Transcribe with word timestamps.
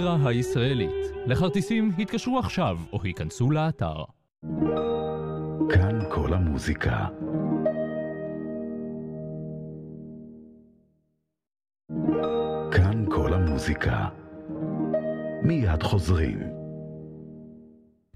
האופרה 0.00 0.30
הישראלית. 0.30 0.90
לכרטיסים 1.26 1.92
התקשרו 1.98 2.38
עכשיו 2.38 2.78
או 2.92 3.02
היכנסו 3.02 3.50
לאתר. 3.50 4.04
כאן 5.70 5.98
כל 6.10 6.34
המוזיקה. 6.34 7.06
כאן 12.70 13.04
כל 13.10 13.32
המוזיקה. 13.34 14.08
מיד 15.42 15.82
חוזרים. 15.82 16.53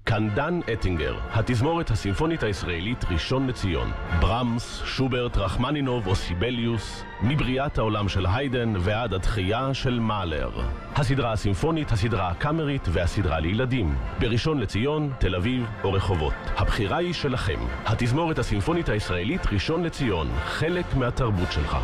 כאן 0.09 0.29
דן 0.29 0.59
אטינגר, 0.73 1.15
התזמורת 1.31 1.91
הסימפונית 1.91 2.43
הישראלית 2.43 3.05
ראשון 3.11 3.47
לציון. 3.47 3.91
ברמס, 4.19 4.81
שוברט, 4.85 5.37
רחמנינוב 5.37 6.07
או 6.07 6.15
סיבליוס, 6.15 7.03
מבריאת 7.21 7.77
העולם 7.77 8.09
של 8.09 8.25
היידן 8.25 8.73
ועד 8.79 9.13
התחייה 9.13 9.73
של 9.73 9.99
מאלר. 9.99 10.49
הסדרה 10.95 11.31
הסימפונית, 11.31 11.91
הסדרה 11.91 12.29
הקאמרית 12.29 12.87
והסדרה 12.91 13.39
לילדים. 13.39 13.95
בראשון 14.19 14.59
לציון, 14.59 15.11
תל 15.19 15.35
אביב 15.35 15.65
או 15.83 15.93
רחובות. 15.93 16.33
הבחירה 16.57 16.97
היא 16.97 17.13
שלכם. 17.13 17.59
התזמורת 17.85 18.39
הסימפונית 18.39 18.89
הישראלית 18.89 19.47
ראשון 19.51 19.83
לציון, 19.83 20.27
חלק 20.45 20.95
מהתרבות 20.95 21.51
שלך. 21.51 21.77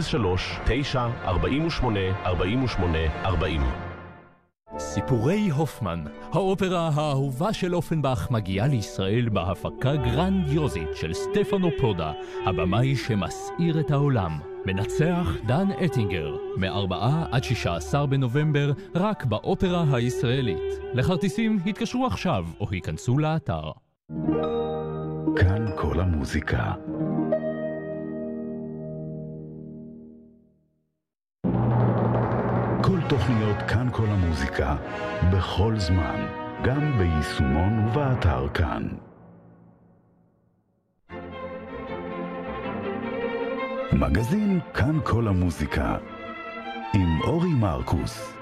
03 0.00 0.58
9 0.64 1.08
48 1.24 2.00
48 2.24 2.98
40 3.24 3.91
סיפורי 4.78 5.48
הופמן, 5.48 6.04
האופרה 6.32 6.90
האהובה 6.94 7.52
של 7.52 7.74
אופנבך 7.74 8.28
מגיעה 8.30 8.66
לישראל 8.66 9.28
בהפקה 9.28 9.96
גרנדיוזית 9.96 10.88
של 10.94 11.14
סטפנו 11.14 11.68
פודה, 11.80 12.12
הבמאי 12.46 12.96
שמסעיר 12.96 13.80
את 13.80 13.90
העולם. 13.90 14.38
מנצח 14.66 15.28
דן 15.46 15.68
אטינגר, 15.84 16.36
מ-4 16.56 16.94
עד 17.32 17.44
16 17.44 18.06
בנובמבר, 18.06 18.72
רק 18.94 19.24
באופרה 19.24 19.84
הישראלית. 19.92 20.80
לכרטיסים 20.94 21.58
התקשרו 21.66 22.06
עכשיו 22.06 22.44
או 22.60 22.66
היכנסו 22.70 23.18
לאתר. 23.18 23.70
כאן 25.36 25.66
כל 25.76 26.00
המוזיקה. 26.00 26.72
כל 32.82 32.98
תוכניות 33.08 33.56
כאן 33.68 33.88
כל 33.92 34.06
המוזיקה, 34.06 34.76
בכל 35.32 35.78
זמן, 35.78 36.26
גם 36.64 36.98
ביישומון 36.98 37.88
ובאתר 37.88 38.48
כאן. 38.54 38.88
מגזין 43.92 44.60
כאן 44.74 44.98
כל 45.04 45.28
המוזיקה, 45.28 45.96
עם 46.94 47.20
אורי 47.20 47.48
מרקוס. 47.48 48.32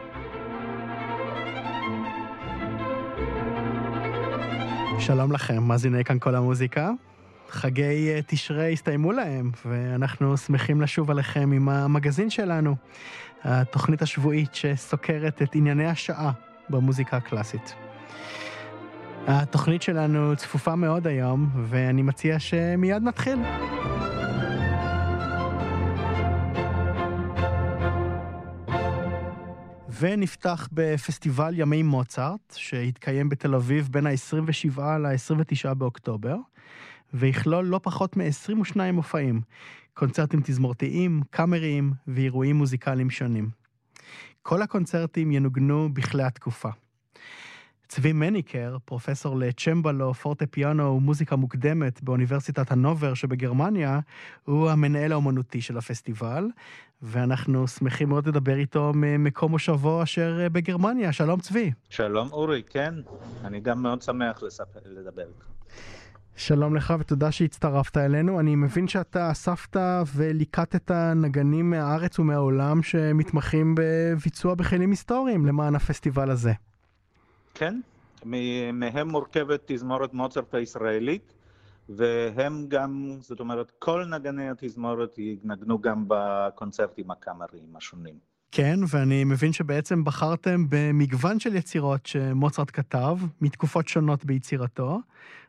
שלום 4.99 5.33
לכם, 5.33 5.63
מאזיני 5.63 6.05
כאן 6.05 6.19
כל 6.19 6.35
המוזיקה. 6.35 6.91
חגי 7.51 8.09
אה, 8.09 8.21
תשרי 8.27 8.73
הסתיימו 8.73 9.13
להם, 9.13 9.51
ואנחנו 9.67 10.37
שמחים 10.37 10.81
לשוב 10.81 11.11
עליכם 11.11 11.53
עם 11.53 11.69
המגזין 11.69 12.31
שלנו, 12.31 12.77
התוכנית 13.45 14.03
השבועית 14.03 14.55
שסוקרת 14.55 15.43
את 15.43 15.55
ענייני 15.55 15.87
השעה 15.87 16.33
במוזיקה 16.69 17.17
הקלאסית. 17.17 17.75
התוכנית 19.27 19.83
שלנו 19.83 20.37
צפופה 20.37 20.75
מאוד 20.77 21.07
היום, 21.07 21.51
ואני 21.55 22.03
מציע 22.03 22.39
שמיד 22.39 23.03
נתחיל. 23.03 23.39
ונפתח 30.01 30.69
בפסטיבל 30.73 31.53
ימי 31.57 31.83
מוצרט, 31.83 32.55
שהתקיים 32.57 33.29
בתל 33.29 33.55
אביב 33.55 33.89
בין 33.91 34.07
ה-27 34.07 34.81
ל-29 34.81 35.75
באוקטובר, 35.75 36.37
ויכלול 37.15 37.65
לא 37.65 37.81
פחות 37.83 38.17
מ-22 38.17 38.93
מופעים, 38.93 39.41
קונצרטים 40.01 40.41
תזמורתיים, 40.45 41.23
קאמריים 41.31 41.93
ואירועים 42.07 42.57
מוזיקליים 42.57 43.11
שונים. 43.11 43.51
כל 44.43 44.63
הקונצרטים 44.63 45.33
ינוגנו 45.33 45.89
בכלי 45.95 46.23
התקופה. 46.23 46.69
צבי 47.89 48.13
מניקר, 48.13 48.77
פרופסור 48.85 49.37
לצ'מבלו, 49.37 50.15
פורטה 50.15 50.47
פיאנו 50.47 50.97
ומוזיקה 50.97 51.37
מוקדמת 51.37 52.03
באוניברסיטת 52.03 52.73
הנובר 52.73 53.15
שבגרמניה, 53.15 54.01
הוא 54.45 54.71
המנהל 54.71 55.13
האומנותי 55.13 55.61
של 55.61 55.79
הפסטיבל, 55.79 56.45
ואנחנו 57.03 57.69
שמחים 57.69 58.09
מאוד 58.09 58.29
לדבר 58.29 58.57
איתו 58.57 58.93
ממקום 58.95 59.51
מושבו 59.51 60.03
אשר 60.03 60.49
בגרמניה. 60.53 61.13
שלום 61.13 61.41
צבי. 61.41 61.73
שלום 61.89 62.29
אורי, 62.33 62.63
כן, 62.71 62.95
אני 63.45 63.61
גם 63.61 63.83
מאוד 63.83 64.03
שמח 64.03 64.43
לספר, 64.43 64.81
לדבר 64.85 65.23
איתך. 65.29 65.45
שלום 66.41 66.77
לך 66.77 66.95
ותודה 67.01 67.33
שהצטרפת 67.33 67.97
אלינו. 67.97 68.41
אני 68.41 68.57
מבין 68.57 68.89
שאתה 68.89 69.31
אספת 69.31 69.77
וליקטת 70.17 70.91
נגנים 71.17 71.71
מהארץ 71.71 72.19
ומהעולם 72.19 72.83
שמתמחים 72.83 73.75
בביצוע 73.79 74.55
בכלים 74.55 74.91
היסטוריים 74.91 75.47
למען 75.47 75.75
הפסטיבל 75.75 76.31
הזה. 76.31 76.53
כן, 77.55 77.81
מהם 78.73 79.09
מורכבת 79.09 79.61
תזמורת 79.67 80.15
מוצרט 80.15 80.55
הישראלית, 80.55 81.33
והם 81.89 82.67
גם, 82.69 83.17
זאת 83.21 83.41
אומרת, 83.41 83.73
כל 83.79 84.05
נגני 84.05 84.51
התזמורת 84.51 85.19
ינגנו 85.19 85.79
גם 85.79 86.05
בקונצרטים 86.09 87.11
הקאמריים 87.11 87.77
השונים. 87.77 88.30
כן, 88.53 88.81
ואני 88.89 89.25
מבין 89.25 89.53
שבעצם 89.53 90.05
בחרתם 90.05 90.67
במגוון 90.69 91.41
של 91.41 91.57
יצירות 91.57 92.07
שמוצרט 92.07 92.71
כתב, 92.73 93.19
מתקופות 93.41 93.89
שונות 93.89 94.25
ביצירתו, 94.25 95.01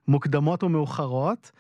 מוקדמות 0.07 0.63
ומאוחרות, 0.63 1.51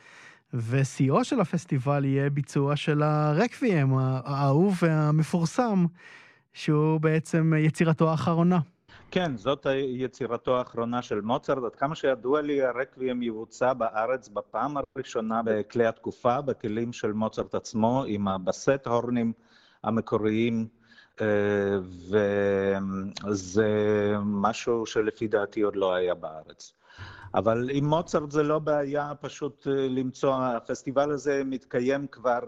ושיאו 0.53 1.23
של 1.23 1.39
הפסטיבל 1.39 2.05
יהיה 2.05 2.29
ביצוע 2.29 2.75
של 2.75 3.03
הרקוויאם, 3.03 3.93
האהוב 3.97 4.77
והמפורסם, 4.81 5.85
שהוא 6.53 7.01
בעצם 7.01 7.53
יצירתו 7.57 8.09
האחרונה. 8.11 8.59
כן, 9.11 9.37
זאת 9.37 9.65
יצירתו 9.93 10.57
האחרונה 10.57 11.01
של 11.01 11.21
מוצרט. 11.21 11.63
עד 11.63 11.75
כמה 11.75 11.95
שידוע 11.95 12.41
לי, 12.41 12.61
הרקוויאם 12.61 13.21
יבוצע 13.21 13.73
בארץ 13.73 14.29
בפעם 14.29 14.75
הראשונה 14.97 15.41
בכלי 15.45 15.85
התקופה, 15.85 16.41
בכלים 16.41 16.93
של 16.93 17.11
מוצרט 17.11 17.55
עצמו, 17.55 18.03
עם 18.07 18.27
הבסט 18.27 18.87
הורנים 18.87 19.33
המקוריים. 19.83 20.80
וזה 22.09 23.69
משהו 24.21 24.85
שלפי 24.85 25.27
דעתי 25.27 25.61
עוד 25.61 25.75
לא 25.75 25.93
היה 25.93 26.13
בארץ. 26.13 26.73
אבל 27.35 27.69
עם 27.73 27.85
מוצרט 27.85 28.31
זה 28.31 28.43
לא 28.43 28.59
בעיה 28.59 29.13
פשוט 29.21 29.67
למצוא, 29.67 30.35
הפסטיבל 30.35 31.11
הזה 31.11 31.41
מתקיים 31.45 32.07
כבר 32.07 32.41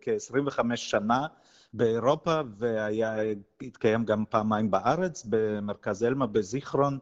כ-25 0.00 0.76
שנה 0.76 1.26
באירופה, 1.74 2.40
והתקיים 2.58 4.04
גם 4.04 4.24
פעמיים 4.30 4.70
בארץ, 4.70 5.26
במרכז 5.28 6.04
אלמה 6.04 6.26
בזיכרון, 6.26 6.98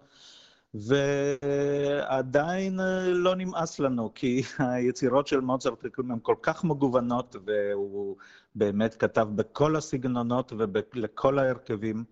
ועדיין 0.74 2.80
לא 3.06 3.36
נמאס 3.36 3.78
לנו, 3.78 4.10
כי 4.14 4.42
היצירות 4.58 5.26
של 5.26 5.40
מוצרט 5.40 5.84
הן 5.98 6.18
כל 6.22 6.34
כך 6.42 6.64
מגוונות, 6.64 7.36
והוא 7.46 8.16
באמת 8.54 8.94
כתב 8.94 9.28
בכל 9.34 9.76
הסגנונות 9.76 10.52
ולכל 10.56 11.38
ההרכבים, 11.38 12.04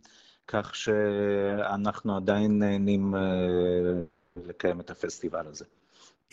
כך 0.48 0.74
שאנחנו 0.74 2.16
עדיין 2.16 2.58
נהנים 2.58 3.14
לקיים 4.46 4.80
את 4.80 4.90
הפסטיבל 4.90 5.46
הזה. 5.46 5.64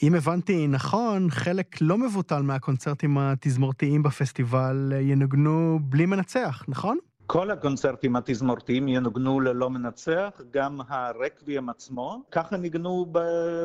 אם 0.04 0.16
הבנתי 0.16 0.68
נכון, 0.68 1.30
חלק 1.30 1.82
לא 1.82 1.98
מבוטל 1.98 2.42
מהקונצרטים 2.42 3.18
התזמורתיים 3.18 4.04
בפסטיבל 4.04 4.94
ינוגנו 5.02 5.80
בלי 5.82 6.06
מנצח, 6.06 6.64
נכון? 6.68 6.98
כל 7.28 7.52
הקונצרטים 7.52 8.16
התזמורתיים 8.16 8.88
ינוגנו 8.88 9.40
ללא 9.40 9.70
מנצח, 9.70 10.42
גם 10.52 10.80
הרקוויאם 10.88 11.70
עצמו, 11.70 12.22
ככה 12.32 12.58
ניגנו 12.58 13.06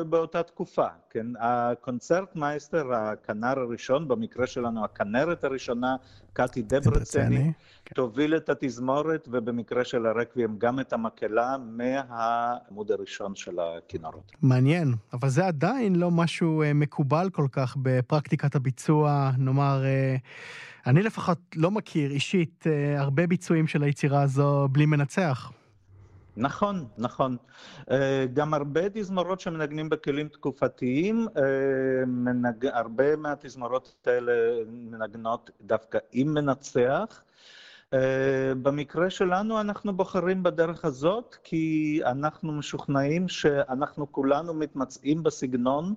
באותה 0.08 0.42
תקופה, 0.42 0.86
כן? 1.10 1.26
הקונצרט 1.40 2.36
מייסטר, 2.36 2.94
הכנר 2.94 3.58
הראשון, 3.58 4.08
במקרה 4.08 4.46
שלנו 4.46 4.84
הכנרת 4.84 5.44
הראשונה, 5.44 5.96
קאטי 6.32 6.62
דברצני, 6.62 7.52
תוביל 7.94 8.36
את 8.36 8.48
התזמורת, 8.48 9.28
ובמקרה 9.32 9.84
של 9.84 10.06
הרקוויאם 10.06 10.58
גם 10.58 10.80
את 10.80 10.92
המקהלה 10.92 11.56
מהעמוד 11.70 12.90
הראשון 12.90 13.34
של 13.34 13.58
הכינורות. 13.60 14.32
מעניין, 14.42 14.94
אבל 15.12 15.28
זה 15.28 15.46
עדיין 15.46 15.96
לא 15.96 16.10
משהו 16.10 16.62
מקובל 16.74 17.30
כל 17.32 17.46
כך 17.52 17.76
בפרקטיקת 17.82 18.54
הביצוע, 18.54 19.30
נאמר... 19.38 19.82
אני 20.86 21.02
לפחות 21.02 21.38
לא 21.56 21.70
מכיר 21.70 22.10
אישית 22.10 22.64
הרבה 22.96 23.26
ביצועים 23.26 23.66
של 23.66 23.82
היצירה 23.82 24.22
הזו 24.22 24.68
בלי 24.72 24.86
מנצח. 24.86 25.52
נכון, 26.36 26.86
נכון. 26.98 27.36
גם 28.34 28.54
הרבה 28.54 28.80
תזמורות 28.92 29.40
שמנגנים 29.40 29.88
בכלים 29.88 30.28
תקופתיים, 30.28 31.26
מנג... 32.06 32.66
הרבה 32.66 33.16
מהתזמורות 33.16 34.06
האלה 34.06 34.32
מנגנות 34.66 35.50
דווקא 35.60 35.98
עם 36.12 36.34
מנצח. 36.34 37.22
Uh, 37.90 37.94
במקרה 38.62 39.10
שלנו 39.10 39.60
אנחנו 39.60 39.96
בוחרים 39.96 40.42
בדרך 40.42 40.84
הזאת, 40.84 41.36
כי 41.44 42.00
אנחנו 42.04 42.52
משוכנעים 42.52 43.28
שאנחנו 43.28 44.12
כולנו 44.12 44.54
מתמצאים 44.54 45.22
בסגנון, 45.22 45.94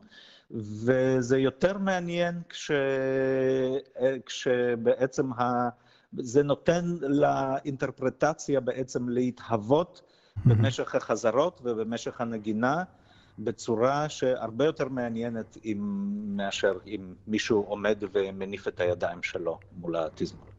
וזה 0.51 1.37
יותר 1.37 1.77
מעניין 1.77 2.41
כש... 2.49 2.71
כשבעצם 4.25 5.33
ה... 5.33 5.69
זה 6.17 6.43
נותן 6.43 6.85
לאינטרפרטציה 7.01 8.59
בעצם 8.59 9.09
להתהוות 9.09 10.01
במשך 10.45 10.95
החזרות 10.95 11.61
ובמשך 11.63 12.21
הנגינה. 12.21 12.83
בצורה 13.39 14.09
שהרבה 14.09 14.65
יותר 14.65 14.87
מעניינת 14.87 15.57
עם, 15.63 15.77
מאשר 16.37 16.77
אם 16.87 17.13
מישהו 17.27 17.61
עומד 17.61 18.03
ומניף 18.13 18.67
את 18.67 18.79
הידיים 18.79 19.23
שלו 19.23 19.59
מול 19.77 19.95
התזמורת. 19.95 20.53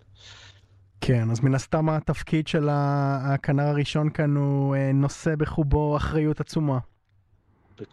כן, 1.00 1.30
אז 1.30 1.40
מן 1.40 1.54
הסתם 1.54 1.88
התפקיד 1.88 2.48
של 2.48 2.68
הכנר 2.70 3.62
הראשון 3.62 4.10
כאן 4.10 4.36
הוא 4.36 4.76
אה, 4.76 4.92
נושא 4.92 5.34
בחובו 5.36 5.96
אחריות 5.96 6.40
עצומה. 6.40 6.78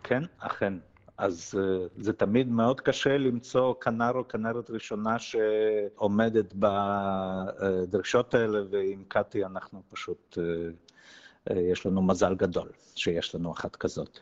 כן, 0.03 0.23
אכן. 0.39 0.73
אז 1.17 1.55
אה, 1.57 1.87
זה 1.97 2.13
תמיד 2.13 2.49
מאוד 2.49 2.81
קשה 2.81 3.17
למצוא 3.17 3.73
כנר 3.81 4.11
או 4.11 4.27
כנרת 4.27 4.69
ראשונה 4.69 5.19
שעומדת 5.19 6.53
בדרישות 6.55 8.33
האלה, 8.33 8.59
ועם 8.71 9.03
קאטי 9.07 9.45
אנחנו 9.45 9.83
פשוט, 9.89 10.37
אה, 10.41 10.43
יש 11.49 11.85
לנו 11.85 12.01
מזל 12.01 12.35
גדול 12.35 12.69
שיש 12.95 13.35
לנו 13.35 13.51
אחת 13.51 13.75
כזאת. 13.75 14.19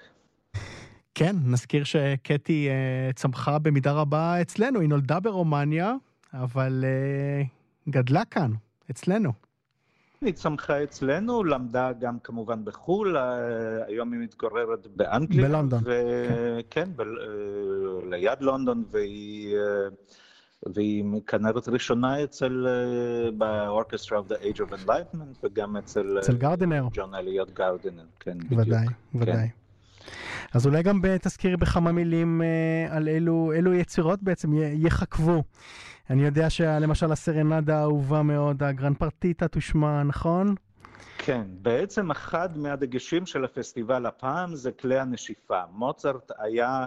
כן, 1.15 1.35
נזכיר 1.45 1.83
שקטי 1.83 2.69
uh, 2.69 3.13
צמחה 3.13 3.59
במידה 3.59 3.91
רבה 3.91 4.41
אצלנו, 4.41 4.79
היא 4.79 4.89
נולדה 4.89 5.19
ברומניה, 5.19 5.93
אבל 6.33 6.83
uh, 6.83 7.89
גדלה 7.89 8.25
כאן, 8.25 8.51
אצלנו. 8.91 9.31
היא 10.21 10.33
צמחה 10.33 10.83
אצלנו, 10.83 11.43
למדה 11.43 11.91
גם 11.99 12.19
כמובן 12.19 12.65
בחו"ל, 12.65 13.17
היום 13.87 14.13
היא 14.13 14.21
מתגוררת 14.21 14.87
באנגליה. 14.87 15.47
בלונדון. 15.47 15.83
ו... 15.85 15.91
כן, 16.69 16.85
כן 16.85 16.89
ב... 16.95 17.01
ליד 18.09 18.41
לונדון, 18.41 18.83
והיא... 18.91 19.55
והיא 20.75 21.03
כנרת 21.27 21.67
ראשונה 21.67 22.23
אצל, 22.23 22.67
באורקסטרה 23.37 24.19
of 24.19 24.31
the 24.31 24.35
Age 24.35 24.59
of 24.59 24.73
Enlightenment, 24.73 25.39
וגם 25.43 25.77
אצל... 25.77 26.19
אצל 26.19 26.37
גרדינר. 26.37 26.87
ג'ון 26.93 27.15
אליוט 27.15 27.51
גרדינר, 27.51 28.05
כן, 28.19 28.37
בדיוק. 28.37 28.61
ודאי, 28.61 28.85
ודאי. 29.15 29.35
כן. 29.35 29.59
אז 30.53 30.67
אולי 30.67 30.83
גם 30.83 31.01
תזכירי 31.21 31.57
בכמה 31.57 31.91
מילים 31.91 32.41
אה, 32.41 32.95
על 32.95 33.07
אילו, 33.07 33.51
אילו 33.55 33.73
יצירות 33.73 34.23
בעצם 34.23 34.49
יחכבו. 34.73 35.43
אני 36.09 36.25
יודע 36.25 36.49
שלמשל 36.49 37.11
הסרנדה 37.11 37.79
האהובה 37.79 38.21
מאוד, 38.21 38.63
הגרן 38.63 38.93
פרטיטה 38.93 39.47
תושמע, 39.47 40.03
נכון? 40.03 40.55
כן, 41.17 41.41
בעצם 41.61 42.11
אחד 42.11 42.57
מהדגשים 42.57 43.25
של 43.25 43.45
הפסטיבל 43.45 44.05
הפעם 44.05 44.55
זה 44.55 44.71
כלי 44.71 44.99
הנשיפה. 44.99 45.61
מוצרט 45.71 46.31
היה, 46.39 46.85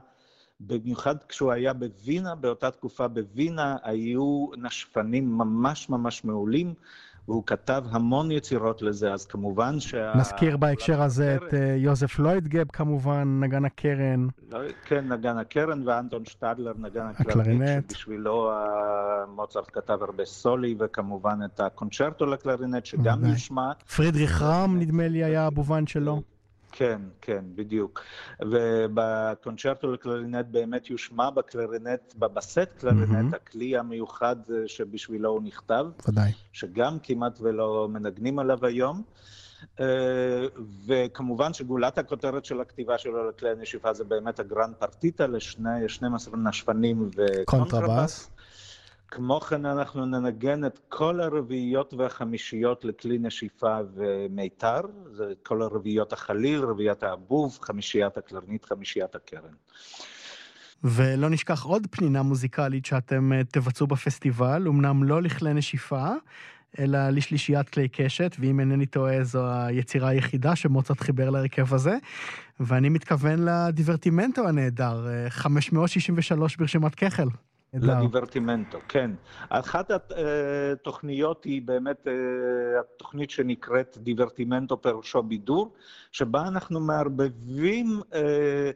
במיוחד 0.66 1.16
כשהוא 1.28 1.52
היה 1.52 1.72
בווינה, 1.72 2.34
באותה 2.34 2.70
תקופה 2.70 3.08
בווינה, 3.08 3.76
היו 3.82 4.46
נשפנים 4.56 5.38
ממש 5.38 5.88
ממש 5.88 6.24
מעולים. 6.24 6.74
והוא 7.28 7.42
כתב 7.46 7.84
המון 7.90 8.30
יצירות 8.30 8.82
לזה, 8.82 9.12
אז 9.12 9.26
כמובן 9.26 9.80
שה... 9.80 10.12
נזכיר 10.16 10.56
בהקשר 10.56 11.02
הזה 11.02 11.36
את 11.36 11.54
אה, 11.54 11.74
יוזף 11.78 12.18
לוידגב 12.18 12.66
כמובן, 12.72 13.40
נגן 13.40 13.64
הקרן. 13.64 14.26
לא, 14.50 14.58
כן, 14.84 15.12
נגן 15.12 15.38
הקרן, 15.38 15.88
ואנטון 15.88 16.24
שטדלר, 16.24 16.72
נגן 16.78 17.06
הקלרינט. 17.06 17.90
שבשבילו 17.90 18.50
מוצרט 19.36 19.70
כתב 19.72 19.98
הרבה 20.00 20.24
סולי, 20.24 20.74
וכמובן 20.78 21.38
את 21.44 21.60
הקונצ'רטו 21.60 22.26
לקלרינט, 22.26 22.86
שגם 22.86 23.24
נשמע. 23.24 23.72
פרידריך 23.96 24.42
רם, 24.42 24.78
נדמה 24.78 25.08
לי, 25.08 25.24
היה 25.24 25.46
הבובן 25.46 25.86
שלו. 25.86 26.22
כן, 26.72 27.00
כן, 27.20 27.44
בדיוק. 27.54 28.02
ובקונצ'רטו 28.40 29.92
לקלרינט 29.92 30.46
באמת 30.50 30.90
יושמע 30.90 31.30
בקלרינט, 31.30 32.14
בבסט 32.18 32.68
קלרינט, 32.78 33.32
mm-hmm. 33.32 33.36
הכלי 33.36 33.76
המיוחד 33.76 34.36
שבשבילו 34.66 35.30
הוא 35.30 35.42
נכתב. 35.42 35.86
ודאי. 36.08 36.32
שגם 36.52 36.98
כמעט 37.02 37.40
ולא 37.40 37.88
מנגנים 37.90 38.38
עליו 38.38 38.66
היום. 38.66 39.02
אה, 39.80 39.86
וכמובן 40.86 41.52
שגולת 41.52 41.98
הכותרת 41.98 42.44
של 42.44 42.60
הכתיבה 42.60 42.98
שלו 42.98 43.28
לכלי 43.28 43.50
הנשיפה 43.50 43.94
זה 43.94 44.04
באמת 44.04 44.40
הגרנד 44.40 44.74
פרטיטה 44.74 45.26
לשנים 45.26 45.88
12 45.88 46.36
נשפנים 46.36 47.10
וקונטרבאס. 47.16 48.30
כמו 49.14 49.40
כן 49.40 49.66
אנחנו 49.66 50.06
ננגן 50.06 50.64
את 50.64 50.78
כל 50.88 51.20
הרביעיות 51.20 51.94
והחמישיות 51.94 52.84
לכלי 52.84 53.18
נשיפה 53.18 53.78
ומיתר, 53.94 54.80
זה 55.12 55.24
כל 55.42 55.62
רביעיות 55.62 56.12
החליל, 56.12 56.60
רביעיית 56.60 57.02
האבוב, 57.02 57.58
חמישיית 57.62 58.16
הקלרנית, 58.16 58.64
חמישיית 58.64 59.14
הקרן. 59.14 59.54
ולא 60.84 61.30
נשכח 61.30 61.62
עוד 61.62 61.86
פנינה 61.90 62.22
מוזיקלית 62.22 62.86
שאתם 62.86 63.32
אה, 63.32 63.44
תבצעו 63.44 63.86
בפסטיבל, 63.86 64.68
אמנם 64.68 65.04
לא 65.04 65.22
לכלי 65.22 65.54
נשיפה, 65.54 66.08
אלא 66.78 67.08
לשלישיית 67.08 67.68
כלי 67.68 67.88
קשת, 67.88 68.36
ואם 68.38 68.60
אינני 68.60 68.86
טועה 68.86 69.24
זו 69.24 69.46
היצירה 69.46 70.08
היחידה 70.08 70.56
שמוצרט 70.56 71.00
חיבר 71.00 71.30
להרכב 71.30 71.74
הזה, 71.74 71.96
ואני 72.60 72.88
מתכוון 72.88 73.38
לדיברטימנטו 73.44 74.48
הנהדר, 74.48 75.06
563 75.28 76.52
אה, 76.52 76.58
ברשימת 76.58 76.94
כחל. 76.94 77.28
לדיברטימנטו, 77.74 78.78
כן. 78.88 79.10
אחת 79.48 79.90
התוכניות 79.90 81.44
היא 81.44 81.62
באמת 81.62 82.08
אה, 82.08 82.12
התוכנית 82.80 83.30
שנקראת 83.30 83.98
דיברטימנטו 84.00 84.82
פירושו 84.82 85.22
בידור, 85.22 85.72
שבה 86.12 86.48
אנחנו 86.48 86.80
מערבבים 86.80 88.00
אה, 88.14 88.20
אה, 88.20 88.70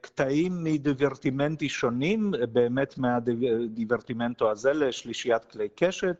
קטעים 0.00 0.64
מדיברטימנטי 0.64 1.68
שונים, 1.68 2.32
באמת 2.52 2.98
מהדיברטימנטו 2.98 4.50
הזה 4.50 4.72
לשלישיית 4.72 5.44
כלי 5.44 5.68
קשת, 5.74 6.16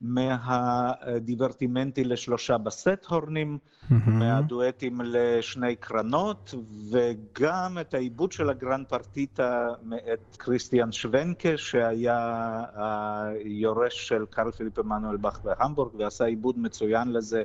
מהדיברטימנטי 0.00 2.04
לשלושה 2.04 2.58
בסט 2.58 3.06
הורנים, 3.08 3.58
mm-hmm. 3.58 4.10
מהדואטים 4.10 5.00
לשני 5.04 5.76
קרנות, 5.76 6.54
וגם 6.90 7.78
את 7.80 7.94
העיבוד 7.94 8.32
של 8.32 8.50
הגרנד 8.50 8.86
פרטיטה 8.86 9.68
מאת 9.82 10.36
כריסטיאן 10.38 10.92
שוונקה, 10.92 11.56
שהיה 11.56 12.64
היורש 12.74 14.08
של 14.08 14.24
קרל 14.30 14.50
פיליפ 14.50 14.78
עמנואל 14.78 15.16
באך 15.16 15.40
בהמבורג, 15.44 15.94
ועשה 15.94 16.24
עיבוד 16.24 16.58
מצוין 16.58 17.12
לזה 17.12 17.42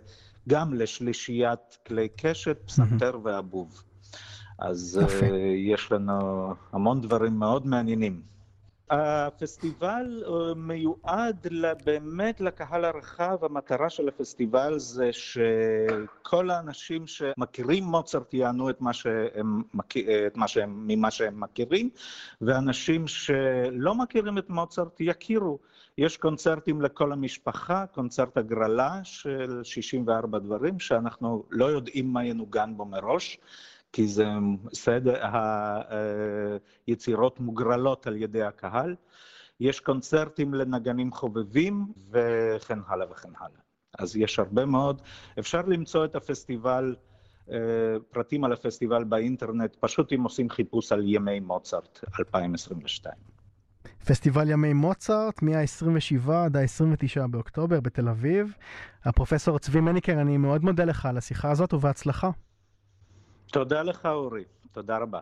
גם 0.49 0.73
לשלישיית 0.73 1.77
כלי 1.87 2.07
קשת, 2.15 2.57
פסנתר 2.65 3.13
mm-hmm. 3.13 3.27
ואבוב. 3.27 3.83
אז 4.63 5.01
יפה. 5.03 5.25
uh, 5.25 5.33
יש 5.55 5.91
לנו 5.91 6.53
המון 6.71 7.01
דברים 7.01 7.39
מאוד 7.39 7.67
מעניינים. 7.67 8.21
הפסטיבל 8.89 10.23
uh, 10.25 10.55
מיועד 10.55 11.47
באמת 11.85 12.41
לקהל 12.41 12.85
הרחב, 12.85 13.37
המטרה 13.41 13.89
של 13.89 14.07
הפסטיבל 14.07 14.79
זה 14.79 15.09
שכל 15.13 16.49
האנשים 16.49 17.07
שמכירים 17.07 17.83
מוצרט 17.83 18.33
יענו 18.33 18.69
את 18.69 18.81
מה 18.81 18.93
שהם, 18.93 19.61
את 20.27 20.37
מה 20.37 20.47
שהם, 20.47 20.87
ממה 20.87 21.11
שהם 21.11 21.39
מכירים, 21.39 21.89
ואנשים 22.41 23.07
שלא 23.07 23.95
מכירים 23.95 24.37
את 24.37 24.49
מוצרט 24.49 24.97
יכירו. 24.99 25.59
יש 25.97 26.17
קונצרטים 26.17 26.81
לכל 26.81 27.11
המשפחה, 27.11 27.85
קונצרט 27.93 28.37
הגרלה 28.37 28.99
של 29.03 29.63
64 29.63 30.39
דברים, 30.39 30.79
שאנחנו 30.79 31.43
לא 31.49 31.65
יודעים 31.65 32.13
מה 32.13 32.25
ינוגן 32.25 32.77
בו 32.77 32.85
מראש. 32.85 33.39
כי 33.93 34.07
זה 34.07 34.25
סדר, 34.73 35.23
היצירות 36.87 37.39
מוגרלות 37.39 38.07
על 38.07 38.15
ידי 38.17 38.43
הקהל. 38.43 38.95
יש 39.59 39.79
קונצרטים 39.79 40.53
לנגנים 40.53 41.11
חובבים 41.11 41.85
וכן 42.11 42.79
הלאה 42.87 43.11
וכן 43.11 43.29
הלאה. 43.39 43.59
אז 43.99 44.17
יש 44.17 44.39
הרבה 44.39 44.65
מאוד. 44.65 45.01
אפשר 45.39 45.61
למצוא 45.61 46.05
את 46.05 46.15
הפסטיבל, 46.15 46.95
אה, 47.51 47.57
פרטים 48.09 48.43
על 48.43 48.53
הפסטיבל 48.53 49.03
באינטרנט, 49.03 49.75
פשוט 49.79 50.13
אם 50.13 50.23
עושים 50.23 50.49
חיפוש 50.49 50.91
על 50.91 51.01
ימי 51.05 51.39
מוצרט 51.39 51.99
2022. 52.19 53.15
פסטיבל 54.05 54.49
ימי 54.49 54.73
מוצרט, 54.73 55.41
מה-27 55.41 56.31
עד 56.31 56.57
ה-29 56.57 57.27
באוקטובר 57.27 57.79
בתל 57.79 58.09
אביב. 58.09 58.53
הפרופסור 59.05 59.59
צבי 59.59 59.79
מניקר, 59.79 60.21
אני 60.21 60.37
מאוד 60.37 60.63
מודה 60.63 60.85
לך 60.85 61.05
על 61.05 61.17
השיחה 61.17 61.51
הזאת 61.51 61.73
ובהצלחה. 61.73 62.29
תודה 63.51 63.83
לך, 63.83 64.05
אורי. 64.05 64.43
תודה 64.71 64.97
רבה. 64.97 65.19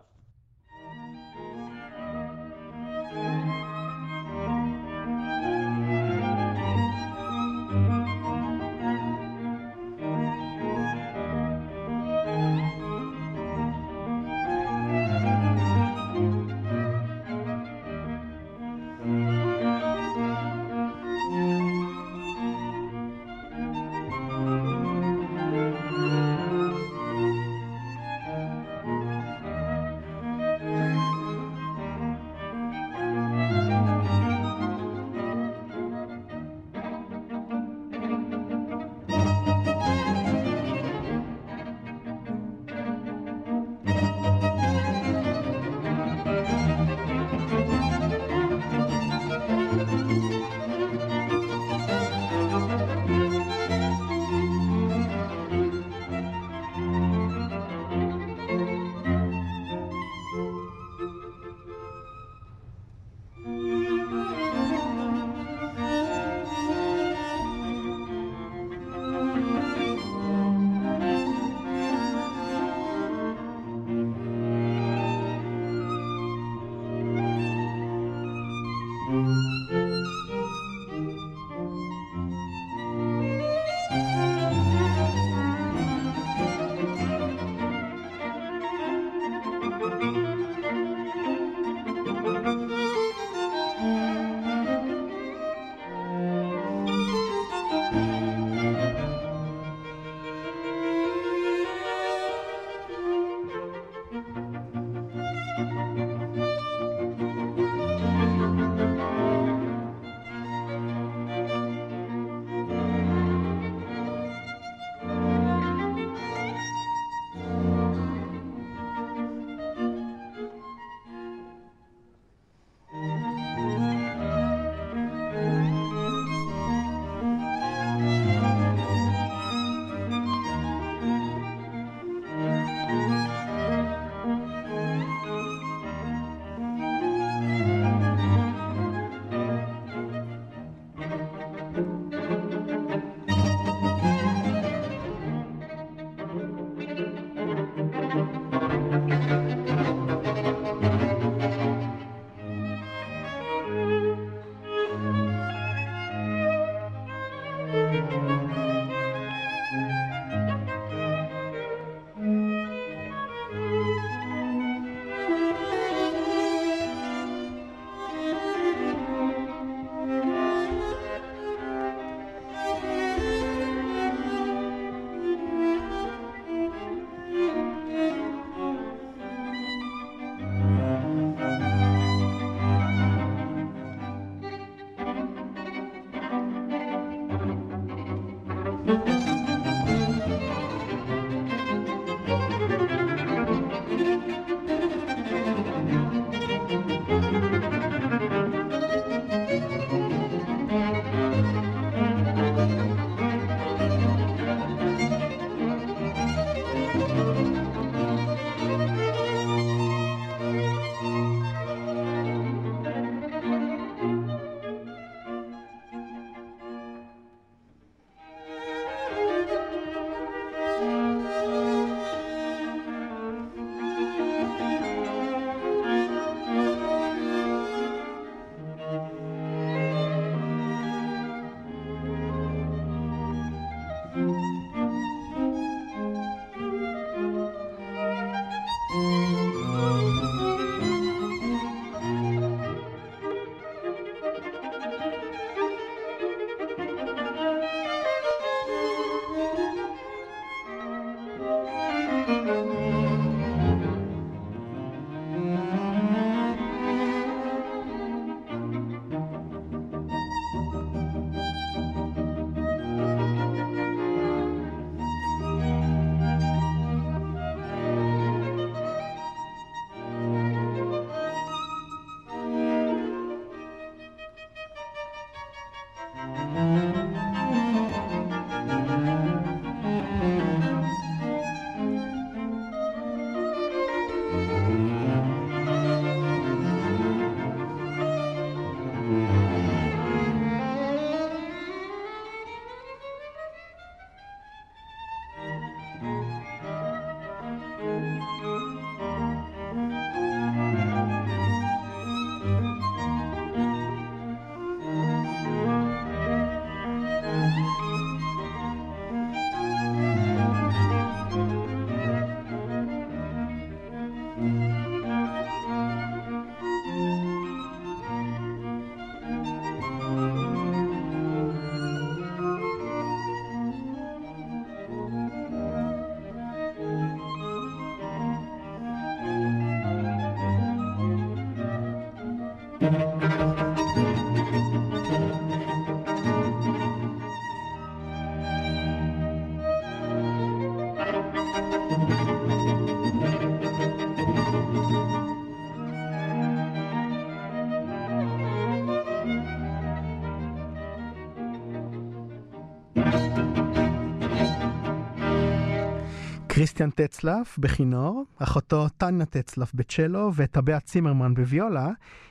כריסטיאן 356.82 357.06
טצלף 357.06 357.58
בכינור, 357.58 358.24
אחותו 358.38 358.88
טניה 358.88 359.26
טצלף 359.26 359.74
בצ'לו 359.74 360.30
וטבע 360.34 360.80
צימרמן 360.80 361.34
בוויולה, 361.34 361.88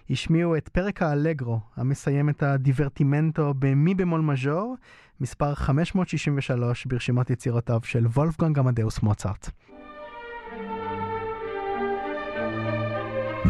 השמיעו 0.10 0.58
את 0.58 0.70
פרק 0.70 1.01
האלגרו, 1.01 1.60
המסיים 1.75 2.29
את 2.29 2.43
הדיברטימנטו 2.43 3.53
במי 3.60 3.96
במול 3.96 4.22
מז'ור, 4.22 4.75
מספר 5.22 5.55
563 5.55 6.86
ברשימת 6.86 7.29
יצירותיו 7.29 7.79
של 7.84 8.08
וולפגנג 8.08 8.60
עמדאוס 8.60 9.00
מוצרט. 9.03 9.50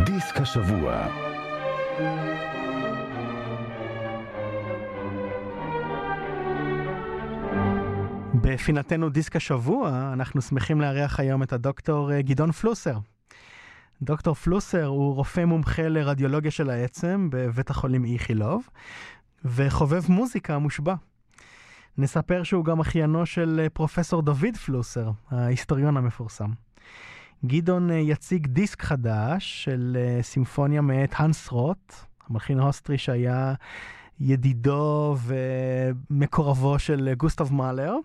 דיסק 0.06 0.38
השבוע 0.38 1.08
בפינתנו 8.44 9.10
דיסק 9.10 9.36
השבוע, 9.36 10.10
אנחנו 10.14 10.42
שמחים 10.42 10.82
לארח 10.82 11.20
היום 11.20 11.44
את 11.44 11.54
הדוקטור 11.54 12.12
אה, 12.12 12.22
גדעון 12.22 12.52
פלוסר. 12.52 12.98
דוקטור 14.02 14.36
פלוסר 14.36 14.86
הוא 14.86 15.16
רופא 15.16 15.46
מומחה 15.46 15.88
לרדיולוגיה 15.88 16.52
של 16.52 16.70
העצם 16.70 17.28
בבית 17.32 17.70
החולים 17.70 18.06
איכילוב, 18.06 18.70
וחובב 19.46 20.12
מוזיקה 20.12 20.58
מושבע. 20.58 20.96
נספר 21.98 22.44
שהוא 22.44 22.66
גם 22.66 22.80
אחיינו 22.80 23.26
של 23.26 23.60
אה, 23.64 23.70
פרופסור 23.70 24.22
דוד 24.22 24.58
פלוסר, 24.66 25.12
ההיסטוריון 25.32 25.98
המפורסם. 25.98 26.50
גדעון 27.46 27.92
אה, 27.92 27.96
יציג 27.96 28.48
דיסק 28.48 28.82
חדש 28.82 29.64
של 29.64 29.98
סימפוניה 30.22 30.82
מאת 30.82 31.14
האנס 31.16 31.50
רוט, 31.50 31.94
המלחין 32.30 32.60
האוסטרי 32.60 32.98
שהיה 32.98 33.54
ידידו 34.20 35.18
ומקורבו 36.10 36.80
של 36.80 37.14
גוסטב 37.18 37.54
מאלר. 37.54 37.96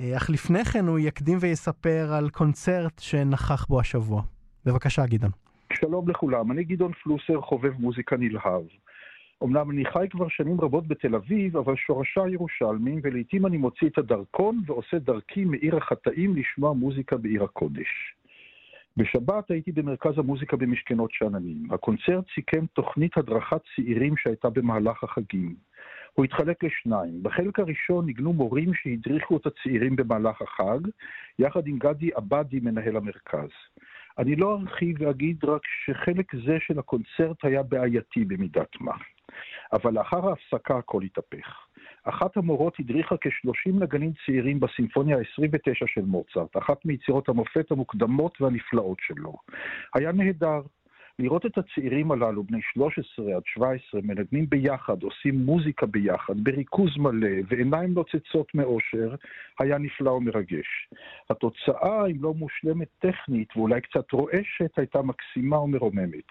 אה, 0.00 0.16
אך 0.16 0.30
לפני 0.30 0.64
כן 0.64 0.86
הוא 0.86 0.98
יקדים 0.98 1.38
ויספר 1.40 2.12
על 2.12 2.30
קונצרט 2.30 2.98
שנכח 2.98 3.66
בו 3.68 3.80
השבוע. 3.80 4.22
בבקשה, 4.66 5.06
גדעון. 5.06 5.32
שלום 5.72 6.08
לכולם, 6.08 6.52
אני 6.52 6.64
גדעון 6.64 6.92
פלוסר, 6.92 7.40
חובב 7.40 7.72
מוזיקה 7.78 8.16
נלהב. 8.16 8.62
אמנם 9.44 9.70
אני 9.70 9.84
חי 9.84 10.06
כבר 10.10 10.28
שנים 10.28 10.60
רבות 10.60 10.88
בתל 10.88 11.14
אביב, 11.14 11.56
אבל 11.56 11.76
שורשיי 11.76 12.32
ירושלמים, 12.32 13.00
ולעיתים 13.02 13.46
אני 13.46 13.56
מוציא 13.56 13.88
את 13.88 13.98
הדרכון 13.98 14.62
ועושה 14.66 14.98
דרכי 14.98 15.44
מעיר 15.44 15.76
החטאים 15.76 16.36
לשמוע 16.36 16.72
מוזיקה 16.72 17.16
בעיר 17.16 17.44
הקודש. 17.44 18.14
בשבת 18.96 19.50
הייתי 19.50 19.72
במרכז 19.72 20.18
המוזיקה 20.18 20.56
במשכנות 20.56 21.10
שאננים. 21.12 21.72
הקונצרט 21.72 22.24
סיכם 22.34 22.66
תוכנית 22.66 23.18
הדרכת 23.18 23.60
צעירים 23.76 24.16
שהייתה 24.16 24.50
במהלך 24.50 25.04
החגים. 25.04 25.54
הוא 26.16 26.24
התחלק 26.24 26.64
לשניים. 26.64 27.22
בחלק 27.22 27.58
הראשון 27.58 28.06
ניגנו 28.06 28.32
מורים 28.32 28.74
שהדריכו 28.74 29.36
את 29.36 29.46
הצעירים 29.46 29.96
במהלך 29.96 30.42
החג, 30.42 30.78
יחד 31.38 31.66
עם 31.66 31.78
גדי 31.78 32.10
עבדי, 32.14 32.60
מנהל 32.60 32.96
המרכז. 32.96 33.48
אני 34.18 34.36
לא 34.36 34.58
ארחיב 34.60 34.96
ואגיד 35.00 35.44
רק 35.44 35.62
שחלק 35.84 36.34
זה 36.46 36.56
של 36.60 36.78
הקונצרט 36.78 37.44
היה 37.44 37.62
בעייתי 37.62 38.24
במידת 38.24 38.80
מה. 38.80 38.94
אבל 39.72 39.92
לאחר 39.92 40.28
ההפסקה 40.28 40.78
הכל 40.78 41.02
התהפך. 41.02 41.66
אחת 42.04 42.36
המורות 42.36 42.80
הדריכה 42.80 43.16
כ-30 43.16 43.72
נגנים 43.80 44.12
צעירים 44.26 44.60
בסימפוניה 44.60 45.18
ה-29 45.18 45.86
של 45.86 46.04
מוצרט, 46.04 46.56
אחת 46.56 46.84
מיצירות 46.84 47.28
המופת 47.28 47.70
המוקדמות 47.70 48.40
והנפלאות 48.40 48.98
שלו. 49.00 49.36
היה 49.94 50.12
נהדר. 50.12 50.60
לראות 51.18 51.46
את 51.46 51.58
הצעירים 51.58 52.12
הללו, 52.12 52.44
בני 52.44 52.60
13 52.62 53.36
עד 53.36 53.42
17, 53.46 54.00
מנגנים 54.04 54.50
ביחד, 54.50 55.02
עושים 55.02 55.34
מוזיקה 55.34 55.86
ביחד, 55.86 56.34
בריכוז 56.44 56.96
מלא 56.96 57.28
ועיניים 57.48 57.94
נוצצות 57.94 58.54
מאושר, 58.54 59.14
היה 59.58 59.78
נפלא 59.78 60.10
ומרגש. 60.10 60.88
התוצאה, 61.30 62.06
אם 62.06 62.22
לא 62.22 62.34
מושלמת 62.34 62.88
טכנית 62.98 63.56
ואולי 63.56 63.80
קצת 63.80 64.12
רועשת, 64.12 64.78
הייתה 64.78 65.02
מקסימה 65.02 65.60
ומרוממת. 65.60 66.28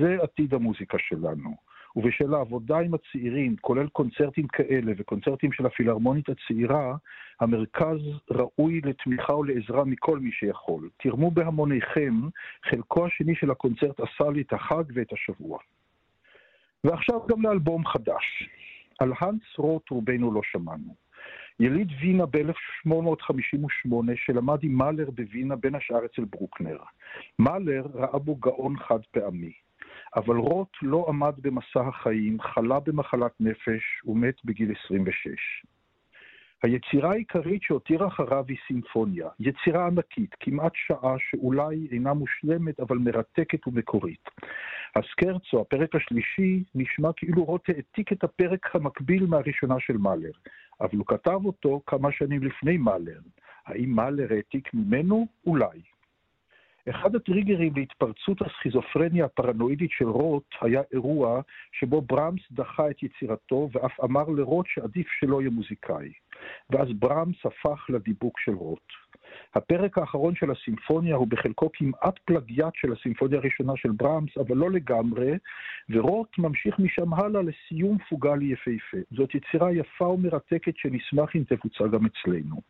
זה 0.00 0.16
עתיד 0.22 0.54
המוזיקה 0.54 0.98
שלנו. 0.98 1.65
ובשל 1.96 2.34
העבודה 2.34 2.78
עם 2.78 2.94
הצעירים, 2.94 3.56
כולל 3.60 3.88
קונצרטים 3.88 4.46
כאלה 4.46 4.92
וקונצרטים 4.96 5.52
של 5.52 5.66
הפילהרמונית 5.66 6.28
הצעירה, 6.28 6.96
המרכז 7.40 7.98
ראוי 8.30 8.80
לתמיכה 8.84 9.34
ולעזרה 9.34 9.84
מכל 9.84 10.18
מי 10.18 10.32
שיכול. 10.32 10.88
תרמו 10.96 11.30
בהמוניכם, 11.30 12.14
חלקו 12.64 13.06
השני 13.06 13.34
של 13.34 13.50
הקונצרט 13.50 14.00
עשה 14.00 14.30
לי 14.30 14.42
את 14.42 14.52
החג 14.52 14.84
ואת 14.94 15.12
השבוע. 15.12 15.58
ועכשיו 16.84 17.26
גם 17.26 17.42
לאלבום 17.42 17.86
חדש. 17.86 18.48
על 18.98 19.12
האנס 19.18 19.58
רוט 19.58 19.90
רובנו 19.90 20.32
לא 20.32 20.40
שמענו. 20.44 20.94
יליד 21.60 21.88
וינה 22.00 22.26
ב-1858, 22.26 23.90
שלמד 24.16 24.58
עם 24.62 24.72
מאלר 24.72 25.10
בווינה, 25.10 25.56
בין 25.56 25.74
השאר 25.74 26.04
אצל 26.04 26.24
ברוקנר. 26.24 26.78
מאלר 27.38 27.86
ראה 27.94 28.18
בו 28.18 28.36
גאון 28.36 28.78
חד 28.78 29.00
פעמי. 29.10 29.65
אבל 30.16 30.36
רוט 30.36 30.76
לא 30.82 31.06
עמד 31.08 31.34
במסע 31.42 31.80
החיים, 31.88 32.40
חלה 32.40 32.80
במחלת 32.80 33.32
נפש 33.40 34.02
ומת 34.04 34.34
בגיל 34.44 34.72
26. 34.84 35.64
היצירה 36.62 37.10
העיקרית 37.10 37.62
שהותירה 37.62 38.08
אחריו 38.08 38.44
היא 38.48 38.56
סימפוניה, 38.66 39.28
יצירה 39.40 39.86
ענקית, 39.86 40.34
כמעט 40.40 40.72
שעה 40.74 41.14
שאולי 41.18 41.88
אינה 41.90 42.14
מושלמת 42.14 42.80
אבל 42.80 42.98
מרתקת 42.98 43.66
ומקורית. 43.66 44.28
הסקרצו, 44.96 45.60
הפרק 45.60 45.94
השלישי, 45.94 46.62
נשמע 46.74 47.10
כאילו 47.16 47.44
רוט 47.44 47.68
העתיק 47.68 48.12
את 48.12 48.24
הפרק 48.24 48.76
המקביל 48.76 49.26
מהראשונה 49.26 49.80
של 49.80 49.96
מאלר, 49.96 50.30
אבל 50.80 50.98
הוא 50.98 51.06
כתב 51.06 51.40
אותו 51.44 51.80
כמה 51.86 52.12
שנים 52.12 52.42
לפני 52.42 52.76
מאלר. 52.76 53.20
האם 53.66 53.90
מאלר 53.90 54.32
העתיק 54.32 54.74
ממנו? 54.74 55.26
אולי. 55.46 55.95
אחד 56.90 57.16
הטריגרים 57.16 57.72
להתפרצות 57.76 58.42
הסכיזופרניה 58.42 59.24
הפרנואידית 59.24 59.90
של 59.90 60.08
רוט 60.08 60.44
היה 60.60 60.82
אירוע 60.92 61.40
שבו 61.72 62.00
ברמס 62.00 62.40
דחה 62.50 62.90
את 62.90 63.02
יצירתו 63.02 63.68
ואף 63.72 64.00
אמר 64.04 64.28
לרוט 64.28 64.66
שעדיף 64.68 65.06
שלא 65.20 65.40
יהיה 65.40 65.50
מוזיקאי. 65.50 66.12
ואז 66.70 66.88
ברמס 66.92 67.36
הפך 67.44 67.86
לדיבוק 67.88 68.40
של 68.40 68.52
רוט. 68.52 68.92
הפרק 69.54 69.98
האחרון 69.98 70.34
של 70.34 70.50
הסימפוניה 70.50 71.16
הוא 71.16 71.28
בחלקו 71.28 71.70
כמעט 71.72 72.18
פלגיאט 72.24 72.72
של 72.74 72.92
הסימפוניה 72.92 73.38
הראשונה 73.38 73.72
של 73.76 73.90
ברמס, 73.90 74.38
אבל 74.38 74.56
לא 74.56 74.70
לגמרי, 74.70 75.32
ורוט 75.90 76.38
ממשיך 76.38 76.78
משם 76.78 77.14
הלאה 77.14 77.42
לסיום 77.42 77.98
פוגלי 78.08 78.44
יפהפה. 78.44 78.96
זאת 79.10 79.34
יצירה 79.34 79.72
יפה 79.72 80.04
ומרתקת 80.04 80.76
שנשמח 80.76 81.36
אם 81.36 81.42
תבוצע 81.48 81.86
גם 81.86 82.06
אצלנו. 82.06 82.60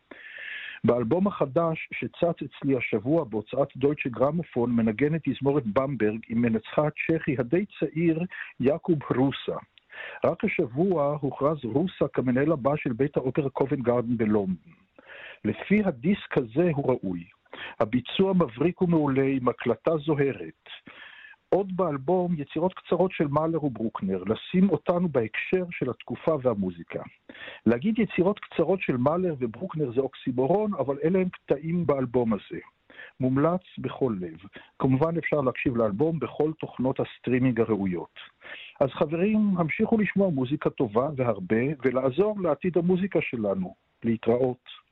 באלבום 0.83 1.27
החדש 1.27 1.89
שצץ 1.93 2.43
אצלי 2.43 2.77
השבוע 2.77 3.23
בהוצאת 3.23 3.67
דויטשה 3.75 4.09
גרמופון 4.09 4.71
מנגנת 4.71 5.21
תזמורת 5.23 5.63
במברג 5.65 6.19
עם 6.29 6.41
מנצחה 6.41 6.87
הצ'כי 6.87 7.35
הדי 7.39 7.65
צעיר 7.79 8.23
יעקוב 8.59 8.99
רוסה. 9.15 9.57
רק 10.25 10.43
השבוע 10.43 11.17
הוכרז 11.21 11.57
רוסה 11.63 12.07
כמנהל 12.13 12.51
הבא 12.51 12.75
של 12.75 12.93
בית 12.93 13.17
האופרה 13.17 13.49
קובן 13.49 13.81
גארדן 13.81 14.17
בלונדון. 14.17 14.73
לפי 15.45 15.81
הדיסק 15.85 16.37
הזה 16.37 16.69
הוא 16.73 16.91
ראוי. 16.91 17.23
הביצוע 17.79 18.33
מבריק 18.33 18.81
ומעולה 18.81 19.23
עם 19.23 19.47
הקלטה 19.47 19.97
זוהרת. 19.97 20.69
עוד 21.49 21.77
באלבום 21.77 22.35
יצירות 22.37 22.73
קצרות 22.73 23.11
של 23.11 23.27
מאלר 23.27 23.63
וברוקנר, 23.63 24.23
לשים 24.23 24.69
אותנו 24.69 25.09
בהקשר 25.09 25.65
של 25.71 25.89
התקופה 25.89 26.35
והמוזיקה. 26.41 27.03
להגיד 27.65 27.99
יצירות 27.99 28.39
קצרות 28.39 28.81
של 28.81 28.97
מאלר 28.97 29.35
וברוקנר 29.39 29.91
זה 29.95 30.01
אוקסימורון, 30.01 30.73
אבל 30.73 30.97
אלה 31.03 31.19
הם 31.19 31.29
קטעים 31.29 31.85
באלבום 31.85 32.33
הזה. 32.33 32.59
מומלץ 33.19 33.61
בכל 33.77 34.15
לב. 34.19 34.37
כמובן 34.79 35.17
אפשר 35.17 35.41
להקשיב 35.41 35.77
לאלבום 35.77 36.19
בכל 36.19 36.51
תוכנות 36.59 36.99
הסטרימינג 36.99 37.61
הראויות. 37.61 38.19
אז 38.79 38.89
חברים, 38.89 39.57
המשיכו 39.57 39.97
לשמוע 39.97 40.29
מוזיקה 40.29 40.69
טובה 40.69 41.09
והרבה, 41.15 41.63
ולעזור 41.85 42.41
לעתיד 42.41 42.77
המוזיקה 42.77 43.19
שלנו. 43.21 43.73
להתראות. 44.03 44.86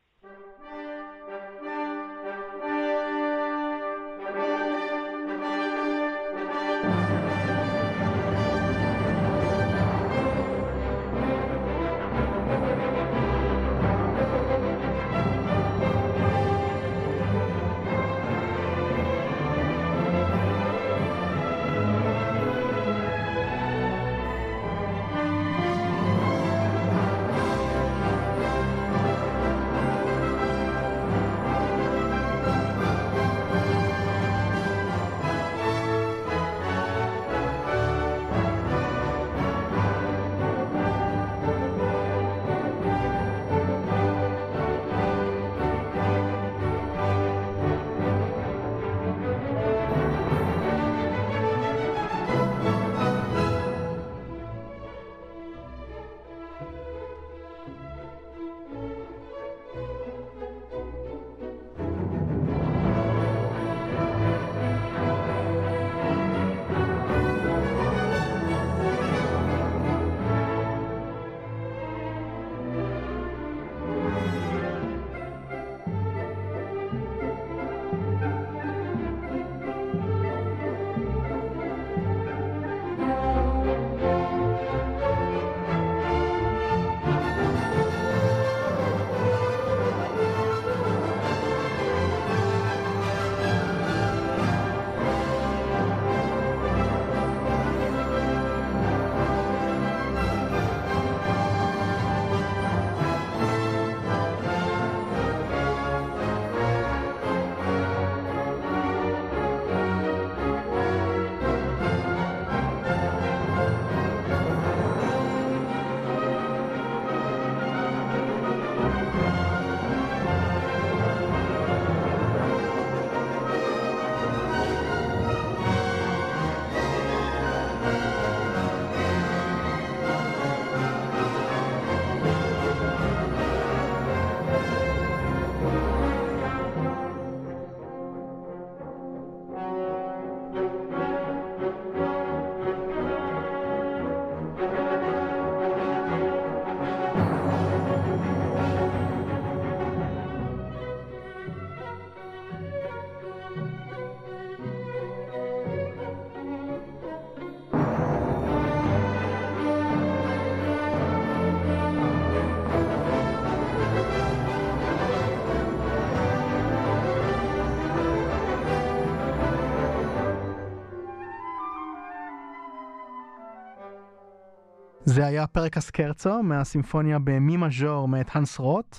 זה 175.05 175.25
היה 175.25 175.47
פרק 175.47 175.77
הסקרצו 175.77 176.43
מהסימפוניה 176.43 177.19
במי 177.19 177.57
מז'ור 177.57 178.07
מאת 178.07 178.27
הנס 178.35 178.59
רוט, 178.59 178.97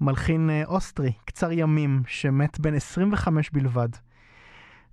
מלחין 0.00 0.50
אה, 0.50 0.62
אוסטרי, 0.64 1.12
קצר 1.24 1.52
ימים, 1.52 2.02
שמת 2.06 2.60
בן 2.60 2.74
25 2.74 3.50
בלבד. 3.50 3.88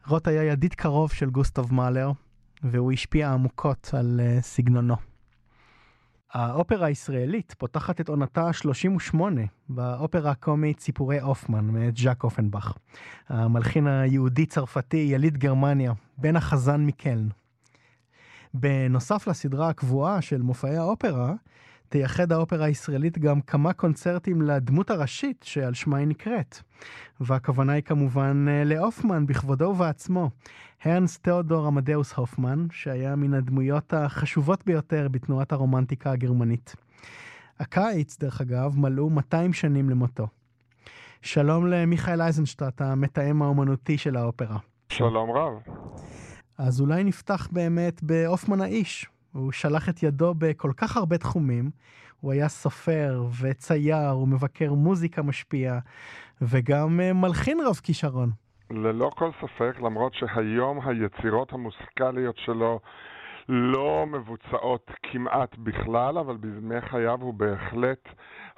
רוט 0.08 0.28
היה 0.28 0.43
ידיד 0.43 0.73
קרוב 0.73 1.12
של 1.12 1.30
גוסטוב 1.30 1.73
מאלר, 1.73 2.12
והוא 2.63 2.91
השפיע 2.91 3.34
עמוקות 3.34 3.89
על 3.93 4.19
uh, 4.19 4.41
סגנונו. 4.41 4.95
האופרה 6.34 6.88
הישראלית 6.88 7.56
פותחת 7.58 8.02
את 8.02 8.10
עונתה 8.10 8.47
ה-38 8.47 9.15
באופרה 9.69 10.32
הקומית 10.32 10.80
סיפורי 10.80 11.21
אופמן 11.21 11.65
מאת 11.65 11.97
ז'אק 11.97 12.23
אופנבך. 12.23 12.73
המלחין 13.30 13.88
היהודי-צרפתי 13.88 14.97
יליד 14.97 15.38
גרמניה, 15.38 15.93
בן 16.17 16.36
החזן 16.36 16.86
מקלן. 16.86 17.28
בנוסף 18.53 19.27
לסדרה 19.27 19.69
הקבועה 19.69 20.21
של 20.21 20.41
מופעי 20.41 20.77
האופרה, 20.77 21.33
תייחד 21.89 22.31
האופרה 22.31 22.65
הישראלית 22.65 23.17
גם 23.17 23.41
כמה 23.41 23.73
קונצרטים 23.73 24.41
לדמות 24.41 24.89
הראשית 24.89 25.43
שעל 25.43 25.73
שמה 25.73 25.97
היא 25.97 26.07
נקראת. 26.07 26.59
והכוונה 27.19 27.73
היא 27.73 27.83
כמובן 27.83 28.45
אה, 28.49 28.63
לאופמן 28.63 29.25
בכבודו 29.25 29.65
ובעצמו. 29.65 30.29
הרנס 30.83 31.19
תיאודור 31.19 31.67
עמדאוס 31.67 32.13
הופמן, 32.13 32.67
שהיה 32.71 33.15
מן 33.15 33.33
הדמויות 33.33 33.93
החשובות 33.93 34.65
ביותר 34.65 35.07
בתנועת 35.12 35.51
הרומנטיקה 35.51 36.12
הגרמנית. 36.12 36.75
הקיץ, 37.59 38.17
דרך 38.19 38.41
אגב, 38.41 38.77
מלאו 38.77 39.09
200 39.09 39.53
שנים 39.53 39.89
למותו. 39.89 40.27
שלום 41.21 41.67
למיכאל 41.67 42.21
אייזנשטט, 42.21 42.81
המתאם 42.81 43.41
האומנותי 43.41 43.97
של 43.97 44.15
האופרה. 44.17 44.57
שלום 44.89 45.31
רב. 45.31 45.53
אז 46.59 46.81
אולי 46.81 47.03
נפתח 47.03 47.47
באמת 47.51 48.03
באופמן 48.03 48.61
האיש. 48.61 49.05
הוא 49.33 49.51
שלח 49.51 49.89
את 49.89 50.03
ידו 50.03 50.33
בכל 50.37 50.71
כך 50.77 50.97
הרבה 50.97 51.17
תחומים. 51.17 51.69
הוא 52.19 52.31
היה 52.31 52.47
סופר 52.47 53.23
וצייר, 53.41 54.09
הוא 54.09 54.27
מבקר 54.27 54.73
מוזיקה 54.73 55.21
משפיע, 55.21 55.79
וגם 56.41 56.99
אה, 56.99 57.13
מלחין 57.13 57.59
רב 57.65 57.75
כישרון. 57.75 58.29
ללא 58.71 59.11
כל 59.15 59.31
ספק, 59.41 59.79
למרות 59.81 60.13
שהיום 60.13 60.79
היצירות 60.87 61.53
המוסיקליות 61.53 62.37
שלו 62.37 62.79
לא 63.49 64.05
מבוצעות 64.07 64.91
כמעט 65.03 65.55
בכלל, 65.57 66.17
אבל 66.17 66.37
בימי 66.37 66.81
חייו 66.81 67.17
הוא 67.21 67.33
בהחלט 67.33 68.09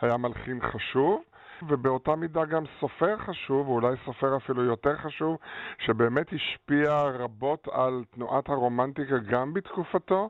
היה 0.02 0.18
מלחין 0.18 0.60
חשוב. 0.62 1.22
ובאותה 1.68 2.16
מידה 2.16 2.46
גם 2.46 2.64
סופר 2.80 3.18
חשוב, 3.18 3.70
ואולי 3.70 3.96
סופר 4.06 4.38
אפילו 4.38 4.64
יותר 4.64 4.98
חשוב, 4.98 5.38
שבאמת 5.80 6.34
השפיע 6.34 7.02
רבות 7.02 7.68
על 7.72 8.04
תנועת 8.12 8.50
הרומנטיקה 8.50 9.18
גם 9.18 9.54
בתקופתו 9.54 10.30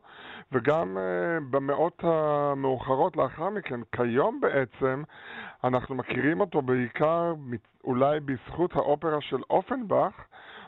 וגם 0.52 0.98
uh, 0.98 1.44
במאות 1.50 2.04
המאוחרות 2.04 3.18
לאחר 3.18 3.50
מכן. 3.50 3.80
כיום 3.92 4.42
בעצם 4.42 5.04
אנחנו 5.64 5.96
מכירים 5.96 6.42
אותו 6.42 6.62
בעיקר 6.62 7.34
אולי 7.84 8.20
בזכות 8.20 8.76
האופרה 8.76 9.22
של 9.22 9.42
אופנבך, 9.50 10.14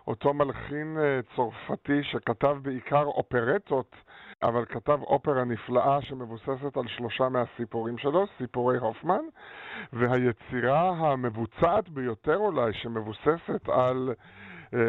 אותו 0.08 0.34
מלחין 0.34 0.98
uh, 0.98 1.36
צרפתי 1.36 2.04
שכתב 2.04 2.58
בעיקר 2.62 3.04
אופרטות 3.04 3.96
אבל 4.44 4.66
כתב 4.66 5.00
אופרה 5.02 5.44
נפלאה 5.44 6.02
שמבוססת 6.02 6.78
על 6.78 6.88
שלושה 6.88 7.30
מהסיפורים 7.30 7.98
שלו, 7.98 8.26
סיפורי 8.38 8.78
הופמן, 8.78 9.24
והיצירה 9.94 10.90
המבוצעת 10.90 11.90
ביותר 11.90 12.38
אולי, 12.38 12.74
שמבוססת 12.74 13.70
על 13.70 14.14
אה, 14.74 14.80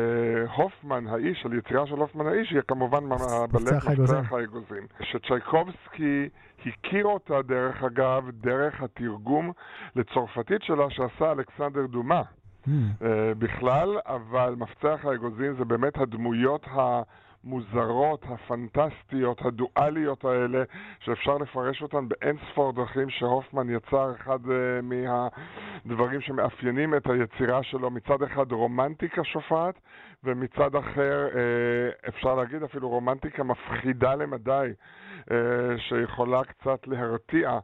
הופמן 0.56 1.06
האיש, 1.06 1.46
על 1.46 1.52
יצירה 1.52 1.86
של 1.86 1.94
הופמן 1.94 2.26
האיש, 2.26 2.50
היא 2.50 2.60
כמובן 2.68 3.08
בלט 3.52 3.74
מפתח 3.98 4.32
האגוזים. 4.32 4.86
שצ'ייקובסקי 5.00 6.28
הכיר 6.66 7.06
אותה, 7.06 7.42
דרך 7.42 7.82
אגב, 7.82 8.30
דרך 8.30 8.82
התרגום 8.82 9.52
לצרפתית 9.96 10.62
שלה 10.62 10.90
שעשה 10.90 11.32
אלכסנדר 11.32 11.86
דומה. 11.86 12.22
Mm. 12.66 12.70
בכלל, 13.38 13.98
אבל 14.06 14.54
מפתח 14.58 15.00
האגוזים 15.04 15.54
זה 15.58 15.64
באמת 15.64 15.98
הדמויות 15.98 16.66
ה... 16.68 17.02
המוזרות, 17.46 18.24
הפנטסטיות, 18.28 19.40
הדואליות 19.44 20.24
האלה, 20.24 20.62
שאפשר 21.00 21.38
לפרש 21.38 21.82
אותן 21.82 22.08
באין 22.08 22.36
ספור 22.50 22.72
דרכים 22.72 23.10
שהופמן 23.10 23.70
יצר, 23.70 24.12
אחד 24.20 24.38
uh, 24.44 24.48
מהדברים 24.82 26.20
שמאפיינים 26.20 26.94
את 26.94 27.06
היצירה 27.06 27.62
שלו, 27.62 27.90
מצד 27.90 28.22
אחד 28.22 28.52
רומנטיקה 28.52 29.24
שופעת, 29.24 29.74
ומצד 30.24 30.76
אחר 30.76 31.28
uh, 31.32 32.08
אפשר 32.08 32.34
להגיד 32.34 32.62
אפילו 32.62 32.88
רומנטיקה 32.88 33.42
מפחידה 33.42 34.14
למדי. 34.14 34.72
אה, 35.30 35.78
שיכולה 35.78 36.44
קצת 36.44 36.86
להרתיע 36.86 37.58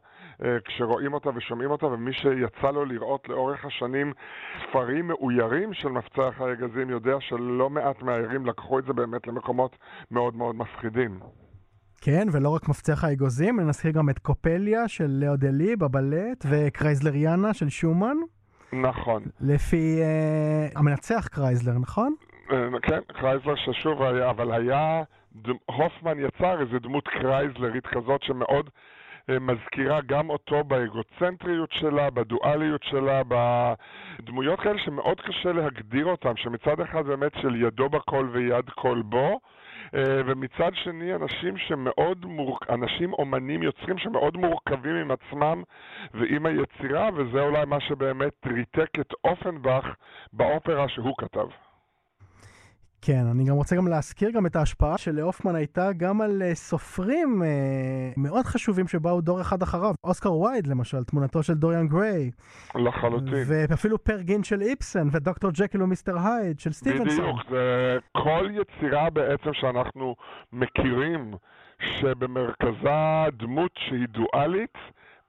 כשרואים 0.65 1.13
אותה 1.13 1.29
ושומעים 1.35 1.71
אותה, 1.71 1.85
ומי 1.85 2.13
שיצא 2.13 2.71
לו 2.71 2.85
לראות 2.85 3.29
לאורך 3.29 3.65
השנים 3.65 4.13
ספרים 4.63 5.07
מאוירים 5.07 5.73
של 5.73 5.89
מפצח 5.89 6.33
האגזים 6.39 6.89
יודע 6.89 7.15
שלא 7.19 7.69
מעט 7.69 8.01
מהערים 8.01 8.45
לקחו 8.45 8.79
את 8.79 8.85
זה 8.85 8.93
באמת 8.93 9.27
למקומות 9.27 9.75
מאוד 10.11 10.35
מאוד 10.35 10.55
מפחידים. 10.55 11.19
כן, 12.01 12.27
ולא 12.31 12.49
רק 12.49 12.69
מפצח 12.69 13.03
האגוזים, 13.03 13.59
נזכיר 13.59 13.91
גם 13.91 14.09
את 14.09 14.19
קופליה 14.19 14.87
של 14.87 15.07
לאו 15.07 15.35
דליב 15.35 15.75
בבלט, 15.75 16.45
וקרייזלריאנה 16.49 17.53
של 17.53 17.69
שומאן. 17.69 18.17
נכון. 18.73 19.23
לפי 19.41 19.99
uh, 20.01 20.79
המנצח 20.79 21.27
קרייזלר, 21.27 21.79
נכון? 21.79 22.15
Uh, 22.47 22.53
כן, 22.81 22.99
קרייזלר 23.07 23.55
ששוב 23.55 24.01
היה, 24.01 24.29
אבל 24.29 24.51
היה 24.51 25.03
הופמן 25.65 26.19
יצר 26.19 26.61
איזה 26.61 26.79
דמות 26.79 27.07
קרייזלרית 27.07 27.87
כזאת 27.87 28.23
שמאוד 28.23 28.69
אה, 28.69 28.90
מזכירה 29.29 30.01
גם 30.01 30.29
אותו 30.29 30.63
באגוצנטריות 30.63 31.71
שלה, 31.71 32.09
בדואליות 32.09 32.83
שלה, 32.83 33.21
בדמויות 33.27 34.59
כאלה 34.59 34.79
שמאוד 34.79 35.21
קשה 35.21 35.51
להגדיר 35.51 36.05
אותן, 36.05 36.37
שמצד 36.37 36.79
אחד 36.79 37.05
באמת 37.05 37.31
שידו 37.41 37.89
בכל 37.89 38.27
ויד 38.31 38.69
כל 38.69 39.01
בו, 39.05 39.39
אה, 39.95 40.21
ומצד 40.25 40.71
שני 40.73 41.15
אנשים 41.15 41.57
שמאוד 41.57 42.25
מורכ... 42.25 42.69
אנשים 42.69 43.13
אומנים 43.13 43.63
יוצרים 43.63 43.97
שמאוד 43.97 44.37
מורכבים 44.37 44.95
עם 44.95 45.11
עצמם 45.11 45.63
ועם 46.13 46.45
היצירה, 46.45 47.09
וזה 47.15 47.41
אולי 47.41 47.65
מה 47.65 47.79
שבאמת 47.79 48.33
ריתק 48.45 48.99
את 48.99 49.13
אופנבך 49.23 49.85
באופרה 50.33 50.89
שהוא 50.89 51.13
כתב. 51.17 51.47
כן, 53.01 53.25
אני 53.31 53.43
גם 53.43 53.55
רוצה 53.55 53.75
גם 53.75 53.87
להזכיר 53.87 54.31
גם 54.31 54.45
את 54.45 54.55
ההשפעה 54.55 54.97
שלהופמן 54.97 55.55
הייתה 55.55 55.93
גם 55.97 56.21
על 56.21 56.41
uh, 56.41 56.55
סופרים 56.55 57.41
uh, 57.41 57.45
מאוד 58.17 58.45
חשובים 58.45 58.87
שבאו 58.87 59.21
דור 59.21 59.41
אחד 59.41 59.61
אחריו. 59.61 59.93
אוסקר 60.03 60.33
וייד 60.33 60.67
למשל, 60.67 61.03
תמונתו 61.03 61.43
של 61.43 61.53
דוריאן 61.53 61.87
גריי. 61.87 62.31
לחלוטין. 62.75 63.43
ואפילו 63.47 64.03
פר 64.03 64.21
גינט 64.21 64.43
של 64.43 64.61
איפסן 64.61 65.07
ודוקטור 65.11 65.51
ג'קל 65.53 65.83
ומיסטר 65.83 66.15
הייד 66.17 66.59
של 66.59 66.71
סטיבנסון. 66.71 67.25
בדיוק, 67.25 67.49
זה 67.49 67.97
כל 68.11 68.47
יצירה 68.51 69.09
בעצם 69.09 69.53
שאנחנו 69.53 70.15
מכירים 70.53 71.33
שבמרכזה 71.79 73.25
דמות 73.37 73.71
שהיא 73.75 74.07
דואלית, 74.07 74.77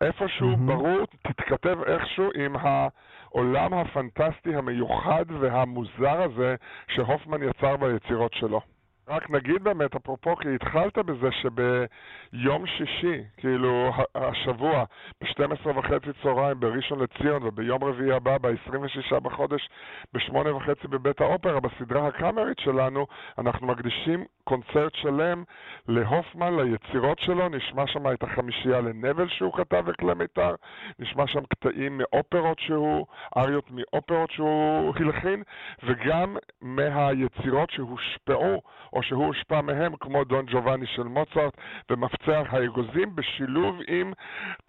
איפשהו 0.00 0.52
mm-hmm. 0.52 0.66
ברור, 0.66 1.06
תתכתב 1.22 1.78
איכשהו 1.86 2.28
עם 2.34 2.56
ה... 2.56 2.88
העולם 3.34 3.74
הפנטסטי 3.74 4.54
המיוחד 4.54 5.24
והמוזר 5.40 6.22
הזה 6.22 6.54
שהופמן 6.88 7.42
יצר 7.42 7.76
ביצירות 7.76 8.34
שלו. 8.34 8.60
רק 9.08 9.30
נגיד 9.30 9.62
באמת, 9.64 9.96
אפרופו, 9.96 10.36
כי 10.36 10.54
התחלת 10.54 10.98
בזה 10.98 11.28
שביום 11.32 12.66
שישי, 12.66 13.22
כאילו 13.36 13.92
השבוע, 14.14 14.84
ב-12 15.20 15.68
וחצי 15.68 16.10
צהריים 16.22 16.60
בראשון 16.60 17.00
לציון, 17.00 17.42
וביום 17.42 17.84
רביעי 17.84 18.12
הבא, 18.12 18.38
ב-26 18.38 19.20
בחודש, 19.20 19.68
ב-8 20.12 20.48
וחצי 20.48 20.88
בבית 20.88 21.20
האופרה, 21.20 21.60
בסדרה 21.60 22.06
הקאמרית 22.06 22.58
שלנו, 22.58 23.06
אנחנו 23.38 23.66
מקדישים 23.66 24.24
קונצרט 24.44 24.94
שלם 24.94 25.44
להופמן, 25.88 26.56
ליצירות 26.56 27.18
שלו, 27.18 27.48
נשמע 27.48 27.86
שם 27.86 28.12
את 28.12 28.22
החמישייה 28.22 28.80
לנבל 28.80 29.28
שהוא 29.28 29.52
כתב 29.52 29.82
וכלי 29.86 30.14
מיתר, 30.14 30.54
נשמע 30.98 31.26
שם 31.26 31.44
קטעים 31.48 31.98
מאופרות 31.98 32.58
שהוא, 32.58 33.06
אריות 33.36 33.70
מאופרות 33.70 34.30
שהוא 34.30 34.94
הלחין, 34.96 35.42
וגם 35.82 36.36
מהיצירות 36.60 37.70
שהושפעו 37.70 38.62
או 38.92 39.02
שהוא 39.02 39.26
הושפע 39.26 39.60
מהם, 39.60 39.92
כמו 40.00 40.24
דון 40.24 40.46
ג'ובאני 40.46 40.86
של 40.86 41.02
מוצרט 41.02 41.54
ומפצח 41.90 42.46
האגוזים, 42.50 43.16
בשילוב 43.16 43.76
עם 43.88 44.12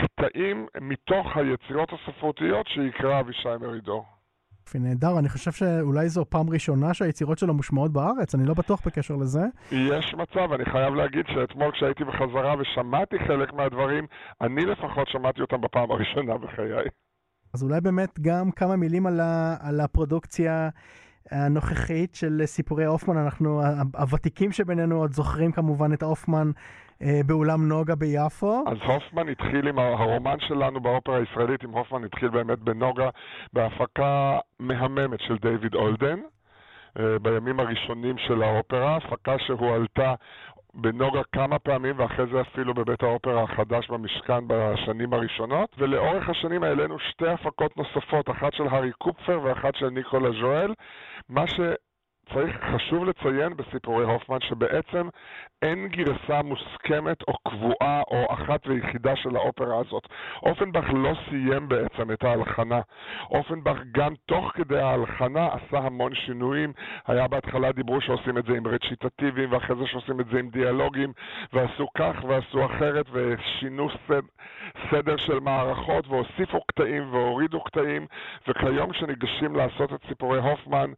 קטעים 0.02 0.68
מתוך 0.82 1.38
היצירות 1.38 1.90
הספרותיות 1.94 2.68
שיקרא 2.68 3.20
אבישי 3.20 3.50
מרידור. 3.62 4.06
יופי, 4.68 4.80
נהדר. 4.80 5.20
אני 5.20 5.30
חושב 5.30 5.52
שאולי 5.52 6.10
זו 6.10 6.26
פעם 6.30 6.50
ראשונה 6.50 6.94
שהיצירות 6.94 7.38
שלו 7.38 7.54
מושמעות 7.54 7.94
בארץ, 7.94 8.36
אני 8.36 8.46
לא 8.46 8.54
בטוח 8.54 8.82
בקשר 8.86 9.16
לזה. 9.16 9.42
יש 9.72 10.14
מצב, 10.14 10.54
אני 10.54 10.66
חייב 10.66 10.94
להגיד 10.94 11.26
שאתמול 11.28 11.72
כשהייתי 11.72 12.04
בחזרה 12.04 12.56
ושמעתי 12.60 13.16
חלק 13.28 13.54
מהדברים, 13.54 14.08
אני 14.42 14.66
לפחות 14.66 15.08
שמעתי 15.08 15.42
אותם 15.42 15.62
בפעם 15.62 15.92
הראשונה 15.92 16.38
בחיי. 16.38 16.88
אז 17.54 17.64
אולי 17.64 17.82
באמת 17.82 18.20
גם 18.20 18.52
כמה 18.52 18.76
מילים 18.76 19.06
על, 19.06 19.20
ה, 19.20 19.56
על 19.60 19.80
הפרודוקציה 19.80 20.70
הנוכחית 21.32 22.16
של 22.16 22.42
סיפורי 22.46 22.86
הופמן. 22.86 23.18
אנחנו, 23.18 23.62
הוותיקים 23.98 24.52
שבינינו 24.52 24.96
עוד 24.96 25.12
זוכרים 25.12 25.52
כמובן 25.52 25.94
את 25.94 26.04
הופמן 26.04 26.52
אה, 27.02 27.22
באולם 27.26 27.68
נוגה 27.68 27.96
ביפו. 27.96 28.64
אז 28.68 28.78
הופמן 28.88 29.30
התחיל 29.30 29.68
עם 29.68 29.80
הרומן 29.80 30.40
שלנו 30.40 30.80
באופרה 30.80 31.18
הישראלית, 31.18 31.64
עם 31.64 31.72
הופמן 31.72 32.04
התחיל 32.04 32.30
באמת 32.30 32.60
בנוגה, 32.60 33.10
בהפקה 33.54 34.40
מהממת 34.60 35.20
של 35.20 35.38
דיוויד 35.38 35.76
אולדן. 35.76 36.20
בימים 37.22 37.60
הראשונים 37.60 38.18
של 38.18 38.44
האופרה, 38.44 38.98
הפקה 38.98 39.36
שהועלתה 39.40 40.14
בנוגה 40.74 41.22
כמה 41.32 41.60
פעמים, 41.60 42.00
ואחרי 42.00 42.26
זה 42.32 42.42
אפילו 42.42 42.74
בבית 42.74 43.04
האופרה 43.04 43.44
החדש 43.44 43.90
במשכן 43.90 44.48
בשנים 44.48 45.14
הראשונות. 45.14 45.76
ולאורך 45.78 46.30
השנים 46.30 46.64
העלינו 46.64 47.00
שתי 47.00 47.28
הפקות 47.28 47.78
נוספות, 47.78 48.30
אחת 48.30 48.54
של 48.54 48.68
הארי 48.68 48.92
קופפר 48.92 49.40
ואחת 49.44 49.76
של 49.76 49.90
ניקולה 49.90 50.30
ז'ואל, 50.42 50.74
מה 51.34 51.48
ש... 51.48 51.60
צריך, 52.34 52.58
חשוב 52.76 53.06
לציין 53.06 53.58
בסיפורי 53.58 54.06
הופמן 54.06 54.38
שבעצם 54.42 55.10
אין 55.64 55.88
גרסה 55.88 56.42
מוסכמת 56.42 57.18
או 57.28 57.34
קבועה 57.48 58.02
או 58.12 58.34
אחת 58.34 58.68
ויחידה 58.68 59.16
של 59.16 59.36
האופרה 59.36 59.80
הזאת. 59.80 60.08
אופנבך 60.44 60.84
לא 60.94 61.14
סיים 61.30 61.70
בעצם 61.70 62.12
את 62.12 62.24
ההלחנה. 62.24 62.82
אופנבך 63.32 63.78
גם 63.92 64.14
תוך 64.26 64.52
כדי 64.54 64.80
ההלחנה 64.80 65.48
עשה 65.48 65.78
המון 65.78 66.16
שינויים. 66.16 66.74
היה 67.08 67.28
בהתחלה 67.28 67.72
דיברו 67.72 68.02
שעושים 68.02 68.38
את 68.38 68.46
זה 68.46 68.58
עם 68.58 68.68
רציטטיבים 68.68 69.52
ואחרי 69.52 69.76
זה 69.76 69.88
שעושים 69.88 70.20
את 70.20 70.26
זה 70.32 70.40
עם 70.40 70.50
דיאלוגים 70.50 71.14
ועשו 71.54 71.88
כך 71.98 72.16
ועשו 72.28 72.66
אחרת 72.66 73.06
ושינו 73.12 73.90
סד, 74.08 74.22
סדר 74.92 75.18
של 75.18 75.40
מערכות 75.40 76.08
והוסיפו 76.08 76.62
קטעים 76.68 77.14
והורידו 77.14 77.62
קטעים 77.64 78.06
וכיום 78.48 78.92
כשניגשים 78.92 79.56
לעשות 79.56 79.94
את 79.94 80.00
סיפורי 80.08 80.40
הופמן 80.40 80.92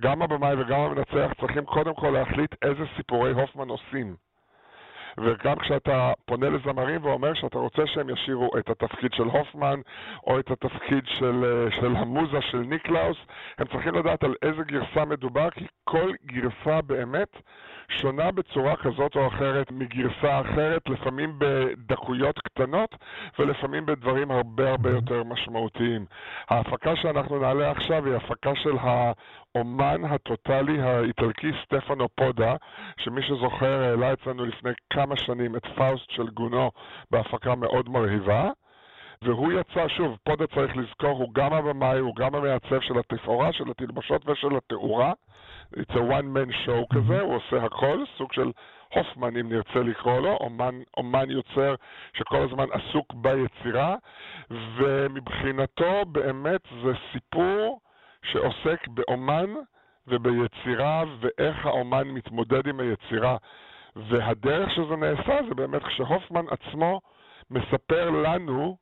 גם 0.00 0.22
הבמאי 0.22 0.54
וגם 0.58 0.80
המנצח 0.80 1.32
צריכים 1.40 1.64
קודם 1.64 1.94
כל 1.94 2.10
להחליט 2.10 2.54
איזה 2.62 2.84
סיפורי 2.96 3.32
הופמן 3.32 3.68
עושים. 3.68 4.09
וגם 5.20 5.58
כשאתה 5.58 6.12
פונה 6.24 6.48
לזמרים 6.48 7.04
ואומר 7.04 7.34
שאתה 7.34 7.58
רוצה 7.58 7.82
שהם 7.86 8.10
ישירו 8.10 8.50
את 8.58 8.70
התפקיד 8.70 9.12
של 9.12 9.22
הופמן 9.22 9.80
או 10.26 10.38
את 10.38 10.50
התפקיד 10.50 11.04
של, 11.06 11.44
אה, 11.44 11.80
של 11.80 11.96
המוזה 11.96 12.40
של 12.40 12.58
ניקלאוס, 12.58 13.16
הם 13.58 13.66
צריכים 13.66 13.94
לדעת 13.94 14.24
על 14.24 14.34
איזה 14.42 14.62
גרסה 14.62 15.04
מדובר, 15.04 15.50
כי 15.50 15.66
כל 15.84 16.12
גרסה 16.26 16.82
באמת 16.82 17.36
שונה 17.90 18.30
בצורה 18.30 18.76
כזאת 18.76 19.16
או 19.16 19.26
אחרת 19.26 19.70
מגרסה 19.70 20.40
אחרת, 20.40 20.88
לפעמים 20.88 21.34
בדקויות 21.38 22.38
קטנות 22.38 22.94
ולפעמים 23.38 23.86
בדברים 23.86 24.30
הרבה 24.30 24.70
הרבה 24.70 24.90
יותר 24.90 25.24
משמעותיים. 25.24 26.06
ההפקה 26.48 26.96
שאנחנו 26.96 27.38
נעלה 27.38 27.70
עכשיו 27.70 28.06
היא 28.06 28.14
הפקה 28.14 28.54
של 28.54 28.76
האומן 28.80 30.04
הטוטלי 30.04 30.82
האיטלקי 30.82 31.50
סטפנו 31.64 32.08
פודה, 32.14 32.56
שמי 32.98 33.22
שזוכר 33.22 33.82
העלה 33.82 34.12
אצלנו 34.12 34.44
לפני 34.44 34.70
כמה 34.90 35.16
שנים 35.16 35.56
את 35.56 35.66
פאוסט 35.66 36.10
של 36.10 36.28
גונו 36.28 36.70
בהפקה 37.10 37.54
מאוד 37.54 37.88
מרהיבה. 37.88 38.50
והוא 39.24 39.52
יצא, 39.52 39.88
שוב, 39.88 40.16
פודה 40.24 40.46
צריך 40.46 40.76
לזכור, 40.76 41.18
הוא 41.18 41.34
גם 41.34 41.52
הבמאי, 41.52 41.98
הוא 41.98 42.16
גם 42.16 42.34
המעצב 42.34 42.80
של 42.80 42.98
התפאורה, 42.98 43.52
של 43.52 43.70
התלבושות 43.70 44.28
ושל 44.28 44.56
התאורה. 44.56 45.12
It's 45.76 45.94
a 45.94 46.02
one 46.02 46.32
man 46.32 46.50
show 46.64 46.86
כזה, 46.94 47.20
הוא 47.20 47.36
עושה 47.36 47.64
הכל, 47.64 48.04
סוג 48.18 48.32
של 48.32 48.52
הופמן 48.94 49.36
אם 49.36 49.52
נרצה 49.52 49.78
לקרוא 49.78 50.20
לו, 50.20 50.36
אומן, 50.36 50.74
אומן 50.96 51.30
יוצר 51.30 51.74
שכל 52.12 52.42
הזמן 52.42 52.66
עסוק 52.72 53.14
ביצירה, 53.14 53.96
ומבחינתו 54.50 56.04
באמת 56.06 56.60
זה 56.84 56.92
סיפור 57.12 57.80
שעוסק 58.22 58.88
באומן 58.88 59.54
וביצירה 60.06 61.04
ואיך 61.20 61.66
האומן 61.66 62.08
מתמודד 62.08 62.66
עם 62.66 62.80
היצירה. 62.80 63.36
והדרך 63.96 64.70
שזה 64.70 64.96
נעשה 64.96 65.38
זה 65.48 65.54
באמת 65.54 65.82
כשהופמן 65.82 66.44
עצמו 66.50 67.00
מספר 67.50 68.10
לנו, 68.10 68.76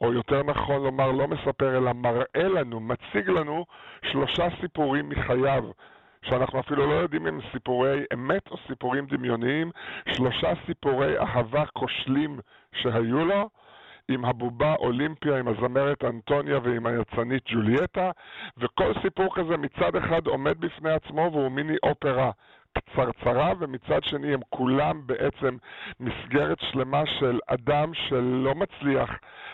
או 0.00 0.12
יותר 0.12 0.42
נכון 0.42 0.82
לומר 0.82 1.12
לא 1.12 1.28
מספר 1.28 1.78
אלא 1.78 1.92
מראה 1.92 2.48
לנו, 2.48 2.80
מציג 2.80 3.30
לנו 3.30 3.64
שלושה 4.10 4.48
סיפורים 4.60 5.08
מחייו. 5.08 5.64
שאנחנו 6.24 6.60
אפילו 6.60 6.86
לא 6.86 6.94
יודעים 6.94 7.26
אם 7.26 7.38
סיפורי 7.52 8.04
אמת 8.14 8.50
או 8.50 8.56
סיפורים 8.66 9.06
דמיוניים, 9.06 9.70
שלושה 10.14 10.52
סיפורי 10.66 11.18
אהבה 11.18 11.66
כושלים 11.66 12.38
שהיו 12.74 13.24
לו, 13.24 13.48
עם 14.08 14.24
הבובה 14.24 14.74
אולימפיה, 14.74 15.38
עם 15.38 15.48
הזמרת 15.48 16.04
אנטוניה 16.04 16.58
ועם 16.62 16.86
היצנית 16.86 17.42
ג'ולייטה, 17.46 18.10
וכל 18.58 18.92
סיפור 19.02 19.34
כזה 19.34 19.56
מצד 19.56 19.96
אחד 19.96 20.26
עומד 20.26 20.60
בפני 20.60 20.92
עצמו 20.92 21.30
והוא 21.32 21.50
מיני 21.50 21.76
אופרה 21.82 22.30
קצרצרה, 22.78 23.52
ומצד 23.58 24.04
שני 24.04 24.34
הם 24.34 24.40
כולם 24.48 25.00
בעצם 25.06 25.56
מסגרת 26.00 26.58
שלמה 26.60 27.02
של 27.06 27.38
אדם 27.46 27.94
שלא 27.94 28.54
מצליח 28.54 29.10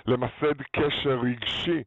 למסד 0.06 0.62
קשר 0.72 1.20
רגשי 1.22 1.82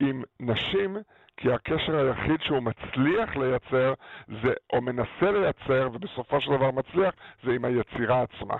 עם 0.00 0.22
נשים, 0.40 0.96
כי 1.42 1.52
הקשר 1.52 1.96
היחיד 1.96 2.40
שהוא 2.40 2.60
מצליח 2.60 3.36
לייצר, 3.36 3.94
זה, 4.28 4.52
או 4.72 4.80
מנסה 4.80 5.30
לייצר, 5.32 5.88
ובסופו 5.92 6.40
של 6.40 6.50
דבר 6.56 6.70
מצליח, 6.70 7.14
זה 7.44 7.50
עם 7.50 7.64
היצירה 7.64 8.22
עצמה. 8.22 8.56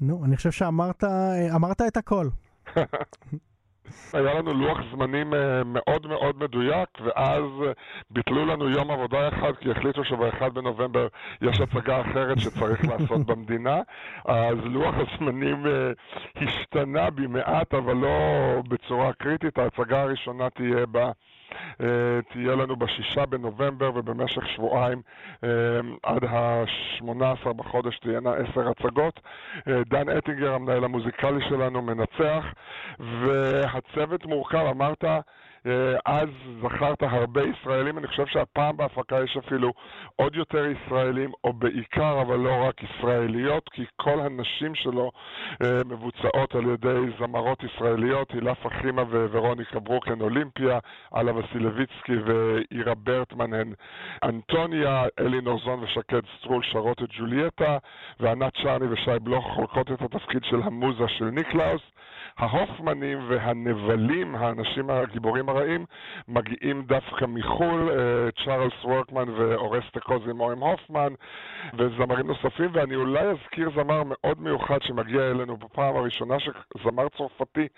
נו, 0.00 0.24
אני 0.24 0.36
חושב 0.36 0.50
שאמרת 0.50 1.04
אמרת 1.54 1.80
את 1.88 1.96
הכל. 1.96 2.26
היה 4.12 4.34
לנו 4.34 4.54
לוח 4.54 4.78
זמנים 4.92 5.34
אה, 5.34 5.62
מאוד 5.64 6.06
מאוד 6.06 6.38
מדויק, 6.38 6.88
ואז 7.04 7.42
אה, 7.66 7.72
ביטלו 8.10 8.46
לנו 8.46 8.70
יום 8.70 8.90
עבודה 8.90 9.28
אחד, 9.28 9.52
כי 9.60 9.70
החליטו 9.70 10.04
שב-1 10.04 10.48
בנובמבר 10.48 11.06
יש 11.42 11.60
הצגה 11.60 12.00
אחרת 12.00 12.38
שצריך 12.38 12.84
לעשות 12.90 13.26
במדינה. 13.26 13.80
אז 14.24 14.58
לוח 14.64 14.94
הזמנים 14.94 15.66
אה, 15.66 15.92
השתנה 16.36 17.10
במעט, 17.10 17.74
אבל 17.74 17.96
לא 17.96 18.18
בצורה 18.68 19.12
קריטית. 19.12 19.58
ההצגה 19.58 20.02
הראשונה 20.02 20.50
תהיה 20.50 20.86
ב... 20.92 20.98
אה, 21.80 21.86
תהיה 22.32 22.54
לנו 22.54 22.76
בשישה 22.76 23.26
בנובמבר 23.26 23.90
ובמשך 23.94 24.48
שבועיים 24.48 25.02
אה, 25.44 25.48
עד 26.02 26.24
ה-18 26.24 27.52
בחודש 27.52 27.98
תהיינה 27.98 28.30
עשר 28.34 28.68
הצגות. 28.68 29.20
אה, 29.68 29.82
דן 29.90 30.08
אטינגר, 30.08 30.54
המנהל 30.54 30.84
המוזיקלי 30.84 31.48
שלנו, 31.48 31.82
מנצח, 31.82 32.44
והצוות 32.98 34.26
מורכב, 34.26 34.66
אמרת, 34.70 35.04
אז 36.04 36.28
זכרת 36.62 37.02
הרבה 37.02 37.42
ישראלים, 37.42 37.98
אני 37.98 38.06
חושב 38.06 38.26
שהפעם 38.26 38.76
בהפקה 38.76 39.22
יש 39.24 39.36
אפילו 39.36 39.72
עוד 40.16 40.36
יותר 40.36 40.64
ישראלים, 40.66 41.32
או 41.44 41.52
בעיקר, 41.52 42.22
אבל 42.22 42.36
לא 42.36 42.64
רק 42.68 42.82
ישראליות, 42.82 43.68
כי 43.68 43.84
כל 43.96 44.20
הנשים 44.20 44.74
שלו 44.74 45.10
אה, 45.62 45.80
מבוצעות 45.84 46.54
על 46.54 46.64
ידי 46.70 47.12
זמרות 47.18 47.62
ישראליות, 47.62 48.30
הילה 48.30 48.54
פחימה 48.54 49.02
וורוניקה 49.02 49.80
ברוקן 49.80 50.20
אולימפיה, 50.20 50.78
אלה 51.16 51.32
וסילביצקי 51.36 52.16
ואירה 52.16 52.94
ברטמן 52.94 53.54
הן 53.54 53.72
אנטוניה, 54.24 55.04
אלי 55.18 55.40
נורזון 55.40 55.82
ושקד 55.82 56.20
סטרול 56.38 56.62
שרות 56.62 57.02
את 57.02 57.08
ג'ולייטה, 57.18 57.78
וענת 58.20 58.56
שרני 58.56 58.86
ושי 58.90 59.18
בלוך 59.22 59.46
חולקות 59.54 59.92
את 59.92 60.02
התפקיד 60.02 60.44
של 60.44 60.62
המוזה 60.62 61.08
של 61.08 61.24
ניקלאוס. 61.24 61.82
ההופמנים 62.38 63.18
והנבלים, 63.28 64.34
האנשים 64.34 64.90
הגיבורים 64.90 65.48
הרעים, 65.48 65.84
מגיעים 66.28 66.82
דווקא 66.82 67.24
מחו"ל, 67.28 67.90
אה, 67.90 68.44
צ'ארלס 68.44 68.84
וורקמן 68.84 69.28
ואורסטה 69.28 70.00
קוזימו 70.00 70.50
הם 70.50 70.58
הופמן 70.58 71.12
וזמרים 71.78 72.26
נוספים, 72.26 72.70
ואני 72.72 72.94
אולי 72.94 73.26
אזכיר 73.28 73.70
זמר 73.74 74.02
מאוד 74.06 74.40
מיוחד 74.40 74.82
שמגיע 74.82 75.30
אלינו 75.30 75.56
בפעם 75.56 75.96
הראשונה, 75.96 76.34
זמר 76.84 77.08
צרפתי, 77.08 77.68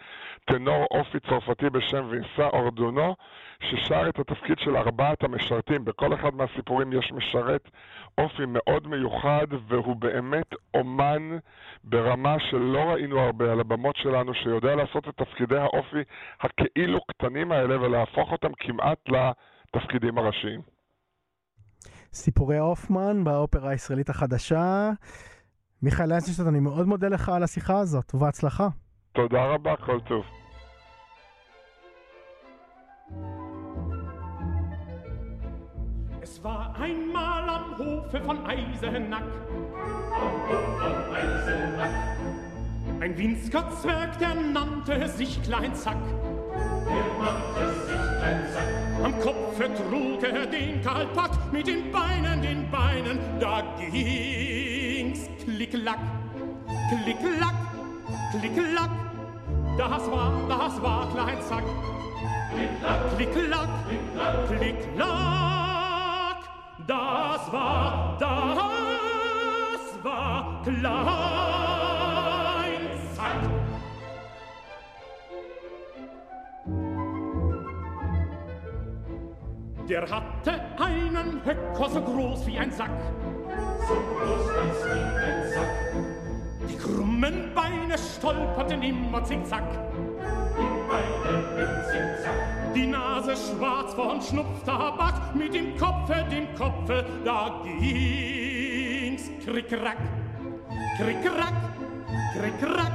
טנור 0.44 0.86
אופי 0.90 1.20
צרפתי 1.20 1.70
בשם 1.70 2.06
וינסה 2.10 2.48
אורדונו, 2.52 3.14
ששר 3.60 4.08
את 4.08 4.18
התפקיד 4.18 4.58
של 4.58 4.76
ארבעת 4.76 5.22
המשרתים. 5.22 5.84
בכל 5.84 6.14
אחד 6.14 6.34
מהסיפורים 6.34 6.92
יש 6.92 7.12
משרת 7.12 7.68
אופי 8.18 8.42
מאוד 8.46 8.86
מיוחד, 8.86 9.46
והוא 9.68 9.96
באמת 9.96 10.46
אומן 10.74 11.38
ברמה 11.84 12.36
שלא 12.50 12.78
ראינו 12.78 13.20
הרבה 13.20 13.52
על 13.52 13.60
הבמות 13.60 13.96
שלנו, 13.96 14.34
שיודע 14.34 14.74
לעשות 14.74 15.08
את 15.08 15.16
תפקידי 15.16 15.58
האופי 15.58 16.02
הכאילו 16.40 17.00
קטנים 17.10 17.52
האלה 17.52 17.80
ולהפוך 17.80 18.32
אותם 18.32 18.52
כמעט 18.58 18.98
לתפקידים 19.08 20.18
הראשיים. 20.18 20.60
סיפורי 22.12 22.58
הופמן 22.58 23.24
באופרה 23.24 23.70
הישראלית 23.70 24.08
החדשה. 24.08 24.90
מיכאל 25.82 26.12
אנסטון, 26.12 26.46
אני 26.46 26.60
מאוד 26.60 26.86
מודה 26.86 27.08
לך 27.08 27.28
על 27.28 27.42
השיחה 27.42 27.78
הזאת, 27.78 28.14
ובהצלחה. 28.14 28.68
תודה 29.12 29.44
רבה, 29.44 29.76
כל 29.76 30.00
טוב. 30.00 30.24
War 36.46 36.72
einmal 36.80 37.48
am 37.48 37.76
Hofe 37.76 38.20
von 38.20 38.38
Eisenack. 38.46 39.24
von 40.48 41.14
Eisenack. 41.16 41.90
Ein 43.00 43.18
Winsker 43.18 43.68
Zwerg, 43.82 44.16
der 44.20 44.36
nannte 44.36 45.08
sich 45.08 45.42
Klein 45.42 45.74
Zack. 45.74 45.96
Der 46.86 47.04
nannte 47.18 47.74
sich 47.86 48.18
Klein 48.18 48.44
Zack. 48.54 49.04
Am 49.04 49.20
Kopfe 49.20 49.74
trug 49.74 50.22
er 50.22 50.46
den 50.46 50.80
Kalpack, 50.82 51.52
mit 51.52 51.66
den 51.66 51.90
Beinen, 51.90 52.40
den 52.40 52.70
Beinen, 52.70 53.18
da 53.40 53.62
ging's 53.80 55.28
klick-lack, 55.42 55.98
klick-lack, 56.90 57.56
klick-lack. 58.30 58.90
Das 59.76 60.10
war, 60.12 60.32
das 60.48 60.80
war 60.80 61.10
Klein 61.12 61.42
Zack. 61.42 61.64
Klick-lack, 63.16 63.16
klick-lack, 63.16 63.68
klick-lack 64.46 65.55
das 66.86 67.52
war, 67.52 68.16
das 68.18 68.28
war 70.04 70.62
klein 70.62 71.46
Kleinzeit. 73.06 73.50
Der 79.88 80.02
hatte 80.02 80.60
einen 80.78 81.40
Höcker 81.44 81.88
so 81.88 82.00
groß 82.00 82.46
wie 82.46 82.58
ein 82.58 82.70
Sack. 82.72 82.90
So 83.88 83.94
groß 83.94 84.48
als 84.50 84.84
wie 84.84 85.00
ein 85.20 85.52
Sack. 85.52 85.74
Die 86.68 86.76
krummen 86.76 87.54
Beine 87.54 87.96
stolperten 87.96 88.82
immer 88.82 89.22
zickzack. 89.24 89.64
Die 90.58 90.70
Beine 90.88 91.62
im 91.62 91.84
Zickzack. 91.84 92.65
Die 92.76 92.86
Nase 92.86 93.34
schwarz 93.34 93.94
von 93.94 94.20
Schnupftabak, 94.20 95.34
mit 95.34 95.54
dem 95.54 95.78
Kopfe, 95.78 96.26
dem 96.30 96.54
Kopfe, 96.54 97.06
da 97.24 97.62
ging's 97.64 99.30
krickrack, 99.42 99.96
krickrack, 100.98 101.54
krickrack. 102.34 102.92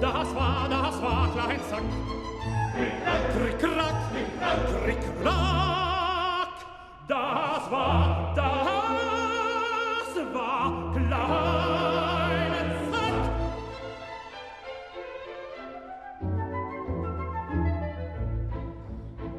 Das 0.00 0.34
war, 0.34 0.68
das 0.68 1.00
war 1.00 1.28
Klein 1.32 1.60
Zack. 1.70 1.84
Krickrack, 3.36 3.94
krickrack, 4.12 4.66
krickrack. 4.82 6.56
Das 7.06 7.70
war, 7.70 8.32
das 8.34 10.16
war 10.34 10.92
Klein 10.92 11.47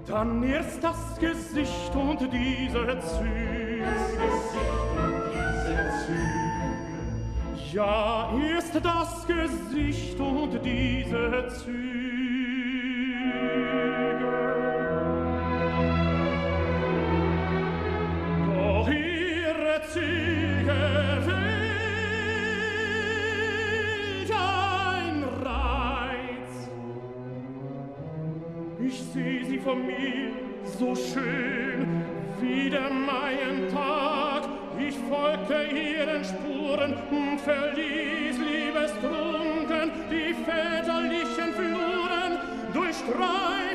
Dann 0.09 0.41
erst 0.41 0.83
das 0.83 1.19
Gesicht 1.19 1.95
und 1.95 2.19
diese 2.33 2.99
Züge. 2.99 3.83
Ja, 7.71 8.31
erst 8.51 8.73
das 8.83 9.27
Gesicht 9.27 10.19
und 10.19 10.59
diese 10.65 11.47
Züge. 11.63 12.18
Vor 29.69 29.75
mir, 29.75 30.31
so 30.79 30.95
schön 30.95 32.01
wie 32.41 32.71
der 32.71 32.89
Maientag. 32.89 34.49
Ich 34.79 34.95
folgte 35.07 35.61
ihren 35.75 36.23
Spuren 36.23 36.95
und 37.11 37.39
verließ 37.39 38.37
liebestrunken 38.49 39.91
die 40.09 40.33
väterlichen 40.33 41.53
Fluren, 41.53 42.39
durchstreifte 42.73 43.59
das 43.59 43.68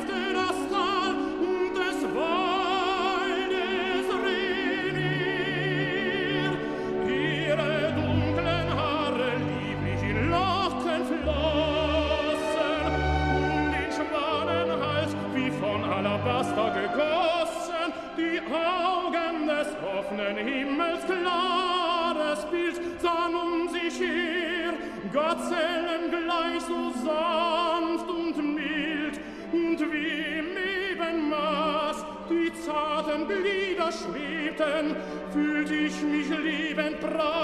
Gazellen 25.14 26.10
gleich 26.10 26.60
so 26.62 26.90
sanft 26.90 28.10
und 28.10 28.36
mild 28.56 29.20
und 29.52 29.78
wie 29.92 30.40
im 30.40 30.56
Ebenmaß 30.90 32.04
die 32.28 32.52
zarten 32.60 33.28
Glieder 33.28 33.92
schwebten, 33.92 34.96
fühlt 35.32 35.70
ich 35.70 36.02
mich 36.02 36.28
liebend 36.30 37.00
brannt 37.00 37.43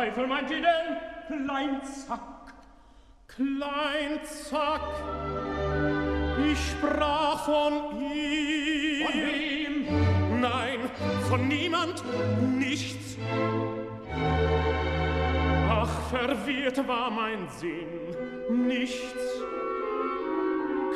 Teufel 0.00 0.26
meint 0.26 0.50
ihr 0.50 0.62
denn? 0.62 1.44
Klein 1.44 1.82
Zack, 1.84 2.54
Klein 3.26 4.18
Zack, 4.24 4.80
ich 6.50 6.58
sprach 6.70 7.44
von 7.44 8.00
ihm. 8.00 9.04
Von 9.04 9.14
wem? 9.20 10.40
Nein, 10.40 10.78
von 11.28 11.46
niemand, 11.46 12.02
nichts. 12.58 13.18
Ach, 15.68 16.08
verwirrt 16.08 16.88
war 16.88 17.10
mein 17.10 17.46
Sinn, 17.50 18.66
nichts. 18.66 19.42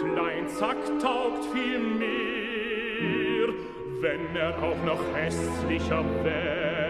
Klein 0.00 0.48
Zack 0.48 0.78
taugt 0.98 1.44
viel 1.52 1.78
mehr, 1.78 3.52
wenn 4.00 4.34
er 4.34 4.56
auch 4.62 4.82
noch 4.82 5.14
hässlicher 5.14 6.02
wär. 6.22 6.83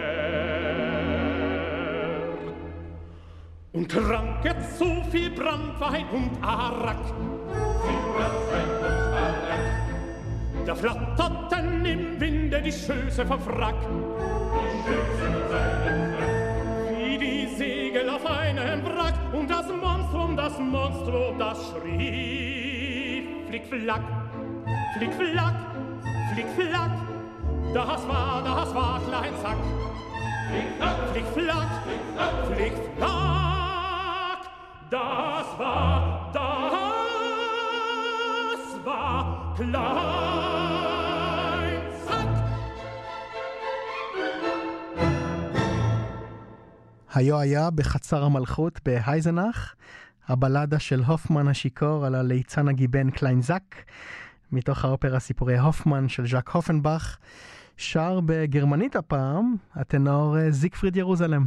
Und 3.75 3.91
trank 3.91 4.45
jetzt 4.45 4.79
so 4.79 5.03
viel 5.11 5.29
Brandwein 5.31 6.05
und 6.13 6.31
Arak. 6.41 6.95
Da 10.65 10.73
flatterten 10.73 11.85
im 11.85 12.19
Winde 12.19 12.61
die 12.61 12.71
Schöße 12.71 13.25
vom 13.25 13.39
Frack. 13.41 13.75
Wie 16.89 17.17
die 17.17 17.47
Segel 17.57 18.09
auf 18.09 18.25
einem 18.25 18.81
Wrack 18.85 19.19
und 19.33 19.49
das 19.49 19.67
Monstrum, 19.67 20.37
das 20.37 20.57
Monstrum, 20.57 21.37
das 21.37 21.57
schrie 21.71 23.27
Flick-Flack, 23.49 24.01
Flick-Flack, 24.97 25.55
Flick-Flack. 26.33 26.91
Das 27.73 28.07
war, 28.07 28.41
das 28.41 28.73
war 28.73 29.01
Klein 29.09 29.33
Zack. 29.41 29.57
Flick-Flack, 31.11 31.67
Flick-Flack. 32.47 33.24
Das 34.89 35.47
war, 35.57 36.29
das 36.33 36.75
war 38.85 39.55
Klein. 39.55 40.75
היו 47.13 47.39
היה 47.39 47.69
בחצר 47.71 48.23
המלכות 48.23 48.79
בהייזנאך, 48.85 49.75
הבלדה 50.27 50.79
של 50.79 51.03
הופמן 51.03 51.47
השיכור 51.47 52.05
על 52.05 52.15
הליצן 52.15 52.67
הגיבן 52.67 53.09
קליינזק, 53.11 53.75
מתוך 54.51 54.85
האופרה 54.85 55.19
סיפורי 55.19 55.57
הופמן 55.57 56.09
של 56.09 56.27
ז'אק 56.27 56.49
הופנבך, 56.49 57.17
שר 57.77 58.19
בגרמנית 58.25 58.95
הפעם, 58.95 59.55
הטנור 59.73 60.37
אה, 60.37 60.51
זיגפריד 60.51 60.95
ירוזלם. 60.95 61.45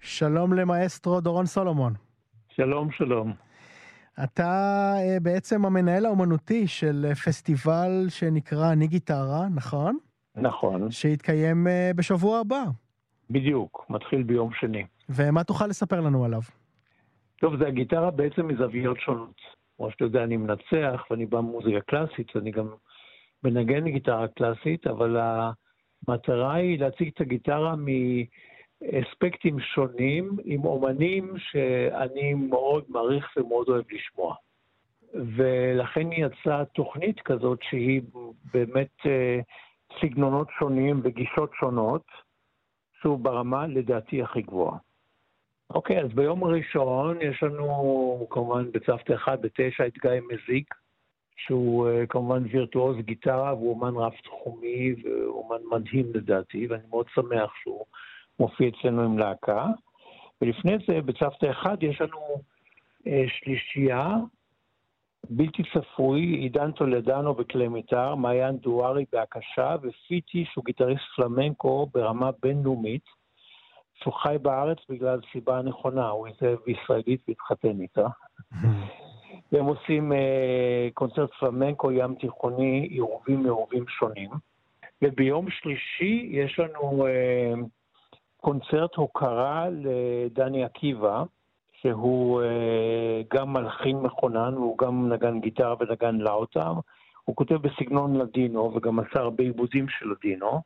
שלום 0.00 0.52
למאסטרו 0.52 1.20
דורון 1.20 1.46
סולומון. 1.46 2.11
שלום, 2.56 2.90
שלום. 2.90 3.32
אתה 4.24 4.42
אה, 4.98 5.20
בעצם 5.22 5.64
המנהל 5.64 6.06
האומנותי 6.06 6.66
של 6.66 7.06
אה, 7.08 7.14
פסטיבל 7.14 8.06
שנקרא 8.08 8.72
אני 8.72 8.86
גיטרה, 8.86 9.48
נכון? 9.54 9.98
נכון, 10.36 10.90
שיתקיים 10.90 11.66
אה, 11.66 11.90
בשבוע 11.96 12.38
הבא. 12.38 12.64
בדיוק, 13.30 13.86
מתחיל 13.90 14.22
ביום 14.22 14.50
שני. 14.60 14.84
ומה 15.08 15.44
תוכל 15.44 15.66
לספר 15.66 16.00
לנו 16.00 16.24
עליו? 16.24 16.40
טוב, 17.40 17.56
זה 17.56 17.66
הגיטרה 17.66 18.10
בעצם 18.10 18.48
מזוויות 18.48 19.00
שונות. 19.00 19.40
כמו 19.76 19.90
שאתה 19.90 20.04
יודע, 20.04 20.24
אני 20.24 20.36
מנצח 20.36 21.02
ואני 21.10 21.26
בא 21.26 21.40
ממוזיקה 21.40 21.80
קלאסית, 21.80 22.36
ואני 22.36 22.50
גם 22.50 22.66
מנגן 23.44 23.88
גיטרה 23.88 24.28
קלאסית, 24.28 24.86
אבל 24.86 25.16
המטרה 26.08 26.54
היא 26.54 26.78
להציג 26.78 27.10
את 27.14 27.20
הגיטרה 27.20 27.76
מאספקטים 28.82 29.60
שונים, 29.60 30.36
עם 30.44 30.64
אומנים 30.64 31.34
שאני 31.38 32.34
מאוד 32.34 32.84
מעריך 32.88 33.32
ומאוד 33.36 33.68
אוהב 33.68 33.84
לשמוע. 33.90 34.34
ולכן 35.14 36.12
יצאה 36.12 36.64
תוכנית 36.64 37.20
כזאת 37.20 37.58
שהיא 37.62 38.02
באמת 38.54 39.06
אה, 39.06 39.40
סגנונות 40.00 40.48
שונים 40.58 41.00
וגישות 41.04 41.50
שונות, 41.60 42.04
שוב 43.02 43.22
ברמה 43.22 43.66
לדעתי 43.66 44.22
הכי 44.22 44.42
גבוהה. 44.42 44.78
אוקיי, 45.70 46.00
אז 46.00 46.08
ביום 46.14 46.44
הראשון 46.44 47.18
יש 47.20 47.42
לנו 47.42 48.26
כמובן 48.30 48.72
בצוותא 48.72 49.14
אחד 49.14 49.42
בתשע 49.42 49.86
את 49.86 49.98
גיא 50.02 50.10
מזיק, 50.28 50.74
שהוא 51.36 51.88
אה, 51.88 52.06
כמובן 52.06 52.42
וירטואוז 52.50 52.96
גיטרה 52.96 53.54
והוא 53.54 53.70
אומן 53.70 53.94
רב-תחומי 53.96 54.94
ואומן 55.02 55.60
מדהים 55.70 56.06
לדעתי, 56.14 56.66
ואני 56.66 56.82
מאוד 56.90 57.06
שמח 57.14 57.52
שהוא 57.62 57.84
מופיע 58.40 58.68
אצלנו 58.68 59.02
עם 59.02 59.18
להקה. 59.18 59.66
ולפני 60.42 60.72
זה, 60.86 61.00
בצוותא 61.00 61.50
אחד 61.50 61.82
יש 61.82 62.00
לנו 62.00 62.42
אה, 63.06 63.24
שלישייה 63.28 64.16
בלתי 65.30 65.62
צפוי, 65.74 66.20
עידן 66.20 66.72
טולדנו 66.72 67.34
בכלי 67.34 67.68
מיתר, 67.68 68.14
מעיין 68.14 68.56
דוארי 68.56 69.04
בהקשה, 69.12 69.76
ופיטי 69.82 70.44
שהוא 70.52 70.64
גיטריסט 70.64 71.02
פלמנקו 71.16 71.86
ברמה 71.94 72.30
בינלאומית, 72.42 73.04
שהוא 73.94 74.14
חי 74.14 74.36
בארץ 74.42 74.78
בגלל 74.88 75.20
סיבה 75.32 75.62
נכונה, 75.62 76.08
הוא 76.08 76.28
התאהב 76.28 76.58
בישראלית 76.66 77.20
והתחתן 77.28 77.80
איתה. 77.80 78.06
והם 79.52 79.64
עושים 79.64 80.12
אה, 80.12 80.88
קונצרט 80.94 81.30
פלמנקו 81.40 81.92
ים 81.92 82.14
תיכוני, 82.14 82.88
עירובים 82.90 83.42
מעירובים 83.42 83.84
שונים. 83.88 84.30
וביום 85.02 85.50
שלישי 85.50 86.28
יש 86.30 86.58
לנו 86.58 87.06
אה, 87.06 87.52
קונצרט 88.44 88.94
הוקרה 88.94 89.66
לדני 89.70 90.64
עקיבא, 90.64 91.22
שהוא 91.72 92.42
אה, 92.42 93.22
גם 93.34 93.52
מלחין 93.52 93.96
מכונן, 93.96 94.54
והוא 94.54 94.78
גם 94.78 95.12
נגן 95.12 95.40
גיטרה 95.40 95.74
ונגן 95.80 96.14
לאוטר. 96.14 96.72
הוא 97.24 97.36
כותב 97.36 97.54
בסגנון 97.54 98.16
לדינו, 98.16 98.72
וגם 98.74 98.98
עשה 98.98 99.20
הרבה 99.20 99.44
עיבודים 99.44 99.88
של 99.88 100.06
לדינו. 100.10 100.62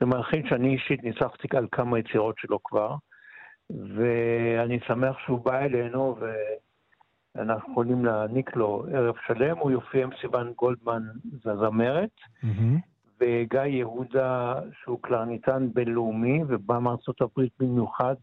זה 0.00 0.06
מלחין 0.06 0.48
שאני 0.48 0.74
אישית 0.74 1.04
ניצחתי 1.04 1.48
על 1.56 1.66
כמה 1.72 1.98
יצירות 1.98 2.38
שלו 2.38 2.62
כבר, 2.62 2.94
ואני 3.70 4.78
שמח 4.86 5.18
שהוא 5.18 5.40
בא 5.44 5.58
אלינו, 5.58 6.16
ואנחנו 7.34 7.72
יכולים 7.72 8.04
להעניק 8.04 8.56
לו 8.56 8.84
ערב 8.92 9.14
שלם. 9.26 9.58
הוא 9.58 9.70
יופיע 9.70 10.02
עם 10.02 10.10
סיוון 10.20 10.52
גולדמן, 10.56 11.02
זמרת, 11.42 12.10
mm-hmm. 12.44 12.78
וגיא 13.20 13.60
יהודה, 13.60 14.54
שהוא 14.82 14.98
קלרניתן 15.02 15.68
בינלאומי, 15.74 16.42
ובא 16.48 16.78
מארצות 16.78 17.20
הברית 17.20 17.52
במיוחד 17.58 18.14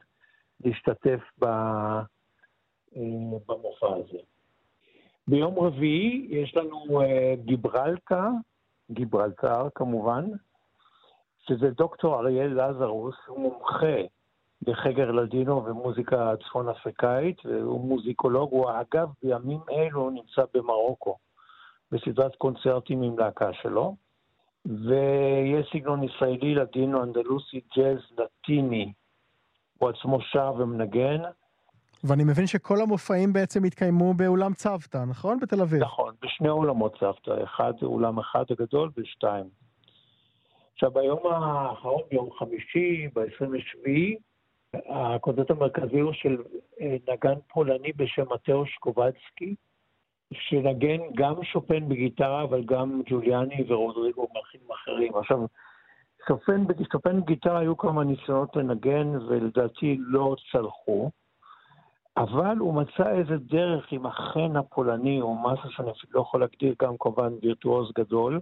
להשתתף 0.64 1.20
ב... 1.40 1.46
אה, 1.46 3.38
במופע 3.48 3.88
הזה. 3.88 4.18
ביום 5.28 5.60
רביעי 5.60 6.28
יש 6.30 6.58
לנו 6.58 7.02
אה, 7.02 7.34
גיברלטה, 7.46 8.30
גיברלטר 8.92 9.68
כמובן, 9.76 10.26
שזה 11.48 11.70
דוקטור 11.70 12.20
אריאל 12.20 12.62
לזרוס, 12.62 13.16
הוא 13.28 13.40
מומחה 13.40 14.02
בחגר 14.62 15.12
לדינו 15.12 15.66
ומוזיקה 15.66 16.34
צפון 16.44 16.70
אפריקאית, 16.70 17.46
והוא 17.46 17.88
מוזיקולוג, 17.88 18.52
הוא 18.52 18.70
אגב 18.70 19.10
בימים 19.24 19.60
אלו 19.72 20.10
נמצא 20.10 20.42
במרוקו, 20.54 21.18
בסדרת 21.92 22.36
קונצרטים 22.36 23.02
עם 23.02 23.20
להקה 23.20 23.54
שלו, 23.54 23.96
ויש 24.66 25.70
סגנון 25.74 26.04
ישראלי, 26.04 26.56
לדינו, 26.56 27.04
אנדלוסי, 27.04 27.62
ג'אז, 27.78 27.98
לטיני, 28.18 28.94
הוא 29.78 29.90
עצמו 29.90 30.22
שר 30.22 30.54
ומנגן, 30.58 31.22
ואני 32.08 32.24
מבין 32.24 32.48
שכל 32.48 32.82
המופעים 32.82 33.34
בעצם 33.34 33.64
התקיימו 33.64 34.14
באולם 34.14 34.54
צוותא, 34.54 35.04
נכון? 35.08 35.40
בתל 35.40 35.62
אביב. 35.62 35.82
נכון, 35.82 36.14
בשני 36.22 36.50
אולמות 36.50 37.00
צוותא, 37.00 37.44
אחד 37.44 37.74
אולם 37.84 38.20
אחד 38.20 38.44
הגדול 38.50 38.92
ושתיים. 38.98 39.46
עכשיו, 40.74 40.92
ביום 40.92 41.20
האחרון, 41.28 42.02
ביום 42.12 42.30
חמישי, 42.40 43.08
ב-27, 43.14 43.90
הקונצרט 44.90 45.52
המרכזי 45.52 46.00
הוא 46.00 46.14
של 46.14 46.38
אה, 46.82 46.96
נגן 47.10 47.40
פולני 47.54 47.92
בשם 47.96 48.24
מתאוש 48.34 48.78
קובצקי, 48.80 49.56
שנגן 50.34 51.02
גם 51.16 51.44
שופן 51.44 51.90
בגיטרה, 51.90 52.44
אבל 52.44 52.64
גם 52.64 53.02
ג'וליאני 53.06 53.64
ורודריגו 53.68 54.28
מלחינים 54.36 54.72
אחרים. 54.72 55.16
עכשיו, 55.16 55.40
שופן, 56.28 56.64
שופן 56.92 57.22
בגיטרה 57.22 57.60
היו 57.60 57.78
כמה 57.78 58.04
ניסיונות 58.04 58.56
לנגן, 58.56 59.16
ולדעתי 59.28 59.98
לא 60.00 60.36
צלחו. 60.52 61.10
אבל 62.18 62.58
הוא 62.58 62.74
מצא 62.74 63.10
איזה 63.10 63.38
דרך 63.38 63.92
עם 63.92 64.06
החן 64.06 64.56
הפולני, 64.56 65.22
או 65.22 65.36
משהו 65.36 65.72
שאני 65.72 65.92
אפילו 65.92 66.14
לא 66.14 66.22
יכול 66.22 66.40
להגדיר, 66.40 66.76
גם 66.82 66.96
כמובן 67.00 67.34
וירטואוז 67.42 67.92
גדול, 67.98 68.40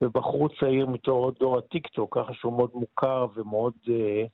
ובחור 0.00 0.48
צעיר 0.60 0.86
מתוך 0.86 1.30
דור 1.30 1.58
הטיקטוק, 1.58 2.18
ככה 2.18 2.34
שהוא 2.34 2.56
מאוד 2.56 2.70
מוכר 2.74 3.26
ומאוד 3.34 3.72
אה, 3.88 4.24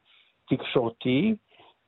תקשורתי, 0.49 1.35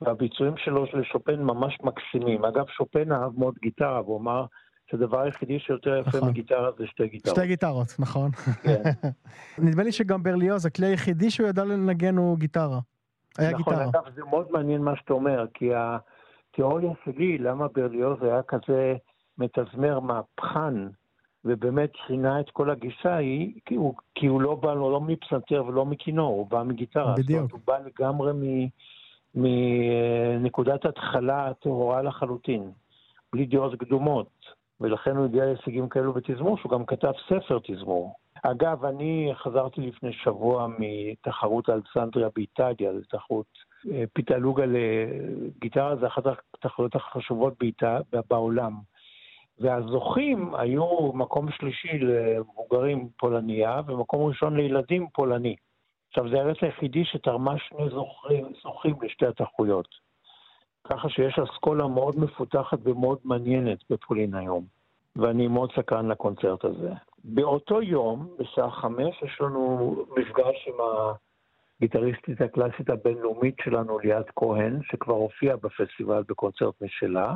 והביצועים 0.01 0.57
שלו 0.57 0.87
של 0.87 1.03
שופן 1.03 1.43
ממש 1.43 1.77
מקסימים. 1.83 2.45
אגב, 2.45 2.65
שופן 2.67 3.11
אהב 3.11 3.39
מאוד 3.39 3.55
גיטרה, 3.61 4.01
והוא 4.01 4.19
אמר 4.19 4.45
שהדבר 4.91 5.19
היחידי 5.19 5.59
שיותר 5.59 5.97
יפה 5.97 6.17
נכון. 6.17 6.29
מגיטרה 6.29 6.69
זה 6.77 6.87
שתי 6.87 7.07
גיטרות. 7.07 7.35
שתי 7.35 7.47
גיטרות, 7.47 7.87
נכון. 7.99 8.31
כן. 8.63 8.83
נדמה 9.65 9.83
לי 9.83 9.91
שגם 9.91 10.23
ברליוז, 10.23 10.65
הכלי 10.65 10.85
היחידי 10.85 11.31
שהוא 11.31 11.47
ידע 11.47 11.63
לנגן 11.63 12.17
הוא 12.17 12.37
גיטרה. 12.37 12.79
היה 13.37 13.51
נכון, 13.51 13.63
גיטרה. 13.63 13.87
נכון, 13.87 14.01
אגב, 14.01 14.15
זה 14.15 14.21
מאוד 14.29 14.51
מעניין 14.51 14.81
מה 14.81 14.95
שאתה 14.95 15.13
אומר, 15.13 15.45
כי. 15.53 15.69
התיאוריה 16.57 16.91
שלי, 17.05 17.37
למה 17.37 17.67
ברליוז 17.67 18.17
היה 18.21 18.41
כזה 18.43 18.95
מתזמר 19.37 19.99
מהפכן, 19.99 20.73
ובאמת 21.45 21.91
שינה 22.07 22.39
את 22.39 22.49
כל 22.49 22.69
הגישה, 22.69 23.15
היא 23.15 23.53
כי 23.65 23.75
הוא, 23.75 23.93
כי 24.15 24.27
הוא 24.27 24.41
לא 24.41 24.55
בא 24.55 24.73
לא, 24.73 24.91
לא 24.91 25.01
מפסנתר 25.01 25.65
ולא 25.67 25.85
מכינור, 25.85 26.33
הוא 26.33 26.47
בא 26.47 26.63
מגיטרה. 26.63 27.13
בדיוק. 27.17 27.37
אומרת, 27.37 27.51
הוא 27.51 27.59
בא 27.67 27.77
לגמרי 27.77 28.31
מנקודת 29.35 30.85
התחלה 30.85 31.51
טהורה 31.61 32.01
לחלוטין, 32.01 32.71
בלי 33.33 33.45
דעות 33.45 33.79
קדומות, 33.79 34.29
ולכן 34.81 35.17
הוא 35.17 35.25
הגיע 35.25 35.45
להישגים 35.45 35.89
כאלו 35.89 36.13
בתזמור, 36.13 36.57
שהוא 36.57 36.71
גם 36.71 36.85
כתב 36.85 37.11
ספר 37.29 37.59
תזמור. 37.63 38.13
אגב, 38.43 38.85
אני 38.85 39.31
חזרתי 39.33 39.81
לפני 39.81 40.13
שבוע 40.13 40.67
מתחרות 40.79 41.69
אלכסנדריה 41.69 42.27
באיטליה, 42.35 42.93
זו 42.93 42.99
תחרות 43.09 43.45
פיטלוגה 44.13 44.63
לגיטרה 44.67 45.95
זה 45.95 46.07
אחת 46.07 46.23
התחרויות 46.53 46.95
החשובות 46.95 47.53
בעיטה, 47.59 47.99
בעולם. 48.29 48.73
והזוכים 49.59 50.55
היו 50.55 51.13
מקום 51.13 51.51
שלישי 51.51 51.97
למבוגרים 51.97 53.09
פולניה 53.17 53.81
ומקום 53.87 54.27
ראשון 54.27 54.57
לילדים 54.57 55.07
פולני. 55.13 55.55
עכשיו, 56.09 56.29
זה 56.29 56.37
הארץ 56.37 56.57
היחידי 56.61 57.05
שתרמה 57.05 57.55
שני 57.59 57.89
זוכים, 57.89 58.45
זוכים 58.63 58.95
לשתי 59.01 59.25
התחרויות. 59.25 60.06
ככה 60.89 61.09
שיש 61.09 61.39
אסכולה 61.39 61.87
מאוד 61.87 62.19
מפותחת 62.19 62.79
ומאוד 62.83 63.17
מעניינת 63.23 63.79
בפולין 63.89 64.35
היום, 64.35 64.65
ואני 65.15 65.47
מאוד 65.47 65.71
סקרן 65.75 66.07
לקונצרט 66.07 66.65
הזה. 66.65 66.91
באותו 67.23 67.81
יום, 67.81 68.27
בשעה 68.39 68.71
חמש, 68.71 69.23
יש 69.23 69.41
לנו 69.41 69.95
מפגש 70.17 70.67
עם. 70.67 70.75
הגיטריסטית 71.81 72.41
הקלאסית 72.41 72.89
הבינלאומית 72.89 73.55
שלנו, 73.63 73.99
ליאת 73.99 74.25
כהן, 74.35 74.79
שכבר 74.83 75.13
הופיעה 75.13 75.57
בפסטיבל 75.57 76.23
בקונצרט 76.27 76.81
משלה, 76.81 77.35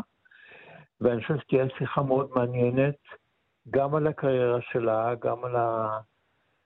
ואני 1.02 1.22
חושב 1.22 1.40
שתהיה 1.40 1.66
שיחה 1.78 2.02
מאוד 2.02 2.30
מעניינת, 2.36 2.96
גם 3.70 3.96
על 3.96 4.08
הקריירה 4.08 4.60
שלה, 4.62 5.16
גם 5.16 5.46
על 5.46 5.56
ה... 5.56 6.00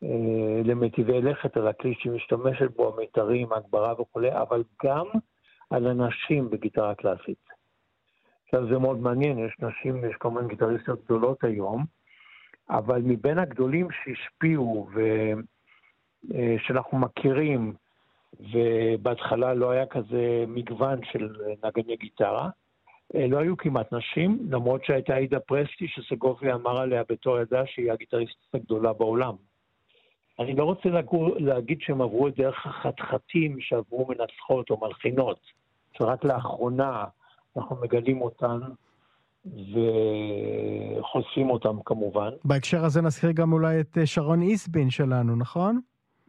אה, 0.04 0.62
למטיבי 0.64 1.22
לכת, 1.22 1.58
על 1.58 1.68
הכלי 1.68 1.94
שהיא 2.00 2.12
משתמשת 2.14 2.76
בו, 2.76 2.94
המיתרים, 2.94 3.54
הגברה 3.54 4.02
וכולי, 4.02 4.32
אבל 4.32 4.64
גם 4.86 5.06
על 5.76 5.88
הנשים 5.88 6.49
בגיטרה 6.49 6.95
קלאסית. 6.95 7.45
עכשיו 8.45 8.67
זה 8.67 8.78
מאוד 8.78 8.99
מעניין, 8.99 9.39
יש 9.39 9.53
נשים, 9.59 10.05
יש 10.05 10.15
כמובן 10.19 10.47
גיטריסטיות 10.47 11.05
גדולות 11.05 11.43
היום, 11.43 11.86
אבל 12.69 13.01
מבין 13.01 13.39
הגדולים 13.39 13.88
שהשפיעו 13.91 14.88
ו... 14.95 15.01
אה, 16.36 16.55
מכירים, 16.93 17.73
ובהתחלה 18.39 19.53
לא 19.53 19.71
היה 19.71 19.86
כזה 19.86 20.45
מגוון 20.47 20.99
של 21.11 21.30
נגני 21.63 21.95
גיטרה. 21.95 22.49
אה, 23.15 23.28
לא 23.28 23.38
היו 23.38 23.57
כמעט 23.57 23.93
נשים, 23.93 24.39
למרות 24.49 24.86
שהייתה 24.86 25.15
עידה 25.15 25.39
פרסטי 25.39 25.88
שסגופי 25.88 26.53
אמר 26.53 26.78
עליה 26.78 27.03
בתור 27.09 27.39
ידה 27.39 27.65
שהיא 27.65 27.91
הגיטריסטית 27.91 28.55
הגדולה 28.55 28.93
בעולם. 28.93 29.36
אני 30.39 30.55
לא 30.55 30.63
רוצה 30.63 30.89
להגיד 31.38 31.82
שהם 31.82 32.01
עברו 32.01 32.28
את 32.28 32.36
דרך 32.36 32.65
החתחתים 32.65 33.61
שעברו 33.61 34.07
מנצחות 34.07 34.69
או 34.69 34.80
מלחינות, 34.82 35.39
שרק 35.98 36.24
לאחרונה 36.24 37.04
אנחנו 37.58 37.76
מגלים 37.82 38.22
אותן 38.22 38.60
וחושפים 39.46 41.50
אותן 41.50 41.76
כמובן. 41.86 42.30
בהקשר 42.46 42.86
הזה 42.86 43.02
נזכיר 43.02 43.32
גם 43.32 43.54
אולי 43.54 43.80
את 43.80 43.98
אה, 43.98 44.06
שרון 44.06 44.41
איסבין 44.41 44.89
שלנו, 44.89 45.36
נכון? 45.36 45.80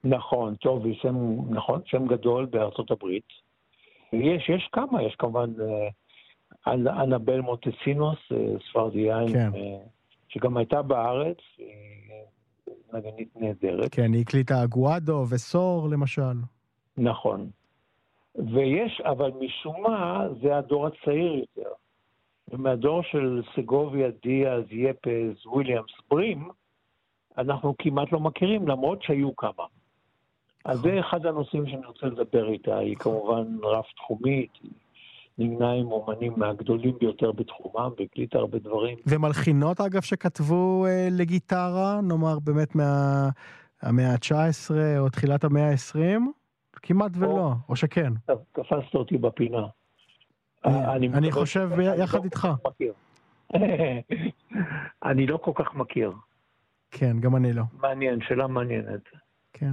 נכון, 0.05 0.55
טוב, 0.55 0.85
שם, 0.93 1.17
נכון, 1.51 1.81
שם 1.85 2.07
גדול 2.07 2.47
בארצות 2.47 2.91
הברית. 2.91 3.25
יש, 4.13 4.49
יש 4.49 4.69
כמה, 4.73 5.03
יש 5.03 5.15
כמובן 5.19 5.51
אה, 5.61 5.89
אנבל 7.03 7.41
מוטסינוס, 7.41 8.19
אה, 8.33 8.37
ספרדיאן, 8.71 9.33
כן. 9.33 9.51
שגם 10.29 10.57
הייתה 10.57 10.83
בארץ, 10.83 11.37
נגנית 12.93 13.29
נהדרת. 13.37 13.95
כן, 13.95 14.13
היא 14.13 14.21
הקליטה 14.21 14.65
אגואדו 14.65 15.25
וסור 15.31 15.89
למשל. 15.91 16.37
נכון. 16.99 17.51
ויש, 18.39 19.01
אבל 19.05 19.31
משום 19.41 19.83
מה, 19.83 20.27
זה 20.43 20.57
הדור 20.57 20.87
הצעיר 20.87 21.35
יותר. 21.35 21.71
ומהדור 22.49 23.03
של 23.03 23.43
סגוביה, 23.57 24.09
דיאז, 24.23 24.65
יפז, 24.71 25.47
וויליאמס, 25.47 25.91
ברים, 26.11 26.49
אנחנו 27.39 27.75
כמעט 27.79 28.13
לא 28.13 28.21
מכירים, 28.21 28.69
למרות 28.69 29.03
שהיו 29.03 29.37
כמה. 29.37 29.65
אז 30.65 30.79
זה 30.79 31.01
אחד 31.01 31.27
הנושאים 31.27 31.67
שאני 31.67 31.87
רוצה 31.87 32.07
לדבר 32.07 32.49
איתה. 32.49 32.79
היא 32.79 32.97
כמובן 32.97 33.45
רב-תחומית, 33.63 34.51
היא 34.63 34.71
נמנה 35.39 35.73
עם 35.73 35.93
אומנים 35.93 36.33
מהגדולים 36.37 36.97
ביותר 37.01 37.33
בתחומם, 37.33 37.91
והקליטה 37.99 38.39
הרבה 38.39 38.59
דברים. 38.59 38.99
ומלחינות, 39.07 39.81
אגב, 39.81 40.03
שכתבו 40.03 40.87
אה, 40.87 41.09
לגיטרה, 41.11 42.01
נאמר 42.03 42.39
באמת 42.39 42.75
מהמאה 42.75 44.13
ה-19 44.13 44.71
או 44.99 45.09
תחילת 45.09 45.45
המאה 45.45 45.71
ה-20? 45.71 46.21
כמעט 46.87 47.13
ולא, 47.15 47.53
או, 47.69 47.77
שכן. 47.77 48.13
תפסת 48.53 48.95
אותי 48.95 49.19
בפינה. 49.19 49.67
אני, 50.65 51.09
אני 51.09 51.33
חושב 51.33 51.71
יחד 51.99 52.19
לא 52.19 52.25
איתך. 52.25 52.49
אני 55.11 55.27
לא 55.27 55.37
כל 55.37 55.53
כך 55.55 55.75
מכיר. 55.75 56.13
כן, 56.91 57.21
גם 57.21 57.37
אני 57.37 57.53
לא. 57.53 57.63
מעניין, 57.81 58.19
שאלה 58.29 58.47
מעניינת. 58.47 59.01
כן. 59.53 59.73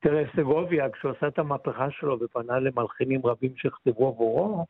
תראה, 0.00 0.22
סגוביה, 0.36 0.90
כשהוא 0.90 1.12
עשה 1.16 1.28
את 1.28 1.38
המהפכה 1.38 1.90
שלו 1.90 2.18
ופנה 2.20 2.58
למלחינים 2.58 3.26
רבים 3.26 3.52
שכתבו 3.56 4.08
עבורו, 4.08 4.66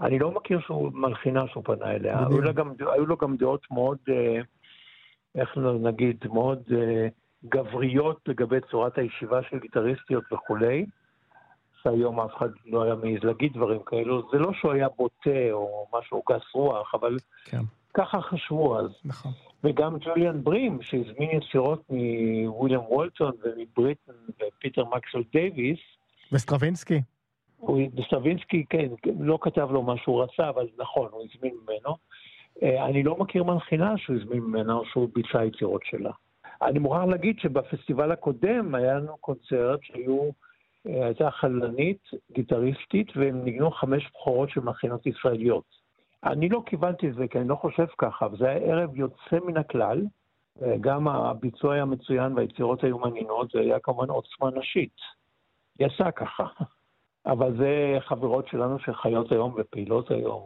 אני 0.00 0.18
לא 0.18 0.30
מכיר 0.30 0.60
שהוא 0.60 0.92
מלחינה 0.94 1.48
שהוא 1.48 1.64
פנה 1.64 1.90
אליה. 1.90 2.18
היו 2.18 2.40
לו, 2.40 2.54
גם, 2.54 2.72
היו 2.78 3.06
לו 3.06 3.16
גם 3.16 3.36
דעות 3.36 3.66
מאוד, 3.70 3.98
אה, 4.08 4.40
איך 5.34 5.58
נגיד, 5.80 6.24
מאוד 6.32 6.62
אה, 6.72 7.08
גבריות 7.48 8.20
לגבי 8.26 8.60
צורת 8.70 8.98
הישיבה 8.98 9.40
של 9.42 9.58
גיטריסטיות 9.58 10.24
וכולי. 10.32 10.86
שהיום 11.84 12.20
אף 12.20 12.36
אחד 12.36 12.48
לא 12.66 12.82
היה 12.82 12.94
מעז 12.94 13.24
להגיד 13.24 13.52
דברים 13.52 13.80
כאלו. 13.86 14.28
זה 14.32 14.38
לא 14.38 14.52
שהוא 14.52 14.72
היה 14.72 14.88
בוטה 14.96 15.50
או 15.52 15.86
משהו 15.98 16.22
גס 16.30 16.54
רוח, 16.54 16.94
אבל 16.94 17.16
כן. 17.44 17.62
ככה 17.94 18.20
חשבו 18.20 18.78
אז. 18.78 18.90
נכון. 19.04 19.32
וגם 19.64 19.96
ג'וליאן 19.98 20.44
ברים, 20.44 20.82
שהזמין 20.82 21.30
יצירות 21.30 21.82
מוויליאם 21.90 22.80
וולטון 22.80 23.32
ומבריטן 23.44 24.12
ופיטר 24.36 24.84
מקסל 24.84 25.22
דייוויס. 25.32 25.78
וסטרווינסקי. 26.32 27.00
וסטרווינסקי, 27.96 28.64
כן, 28.70 28.88
לא 29.20 29.38
כתב 29.40 29.68
לו 29.70 29.82
מה 29.82 29.94
שהוא 29.96 30.22
רצה, 30.22 30.48
אבל 30.48 30.66
נכון, 30.78 31.08
הוא 31.12 31.22
הזמין 31.24 31.54
ממנו. 31.62 31.96
אה, 32.62 32.86
אני 32.86 33.02
לא 33.02 33.16
מכיר 33.16 33.44
מלחינה 33.44 33.98
שהוא 33.98 34.16
הזמין 34.16 34.40
ממנה 34.40 34.72
או 34.72 34.84
שהוא 34.84 35.08
ביצע 35.14 35.44
יצירות 35.44 35.82
שלה. 35.84 36.10
אני 36.62 36.78
מוכרח 36.78 37.04
להגיד 37.04 37.38
שבפסטיבל 37.38 38.12
הקודם 38.12 38.74
היה 38.74 38.94
לנו 38.94 39.16
קונצרט 39.16 39.80
שהיו 39.82 40.30
אה, 40.86 41.06
הייתה 41.06 41.30
חללנית, 41.30 42.10
גיטריסטית, 42.32 43.16
והם 43.16 43.44
ניגנו 43.44 43.70
חמש 43.70 44.10
בכורות 44.10 44.50
של 44.50 44.60
מכינות 44.60 45.06
ישראליות. 45.06 45.84
אני 46.24 46.48
לא 46.48 46.62
קיבלתי 46.66 47.08
את 47.08 47.14
זה, 47.14 47.28
כי 47.28 47.38
אני 47.38 47.48
לא 47.48 47.54
חושב 47.54 47.86
ככה, 47.98 48.26
וזה 48.32 48.48
היה 48.48 48.58
ערב 48.58 48.96
יוצא 48.96 49.38
מן 49.46 49.56
הכלל. 49.56 50.02
גם 50.80 51.08
הביצוע 51.08 51.74
היה 51.74 51.84
מצוין 51.84 52.32
והיצירות 52.32 52.84
היו 52.84 52.98
מעניינות, 52.98 53.50
זה 53.50 53.60
היה 53.60 53.78
כמובן 53.78 54.08
עוצמה 54.10 54.50
נשית. 54.50 54.96
יצא 55.80 56.10
ככה. 56.10 56.44
אבל 57.26 57.56
זה 57.56 57.98
חברות 58.00 58.48
שלנו 58.48 58.78
שחיות 58.78 59.32
היום 59.32 59.54
ופעילות 59.56 60.10
היום, 60.10 60.42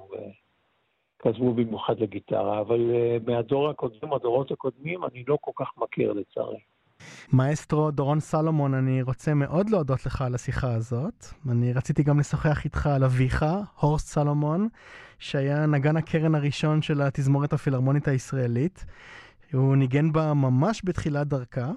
וכתבו 1.21 1.55
במיוחד 1.55 1.95
לגיטרה. 1.99 2.61
אבל 2.61 2.91
אה, 2.95 3.17
מהדור 3.27 3.71
הקודם, 3.71 4.13
הדורות 4.13 4.51
הקודמים, 4.51 5.05
אני 5.05 5.25
לא 5.29 5.39
כל 5.41 5.53
כך 5.57 5.71
מכיר 5.77 6.13
לצערי. 6.13 6.59
מאסטרו 7.33 7.91
דורון 7.91 8.21
סלומון, 8.21 8.75
אני 8.75 9.03
רוצה 9.03 9.35
מאוד 9.35 9.71
להודות 9.71 10.07
לך 10.07 10.23
על 10.23 10.35
השיחה 10.35 10.75
הזאת. 10.75 11.27
אני 11.51 11.73
רציתי 11.73 12.03
גם 12.03 12.21
לשוחח 12.21 12.65
איתך 12.65 12.87
על 12.87 13.05
אביך, 13.05 13.45
הורסט 13.81 14.09
סלומון, 14.09 14.69
שהיה 15.19 15.67
נגן 15.67 15.97
הקרן 15.97 16.35
הראשון 16.35 16.83
של 16.83 17.03
התזמורת 17.03 17.53
הפילהרמונית 17.53 18.09
הישראלית. 18.09 18.85
הוא 19.53 19.77
ניגן 19.77 20.13
בה 20.13 20.35
ממש 20.35 20.83
בתחילת 20.85 21.27
דרכה, 21.27 21.71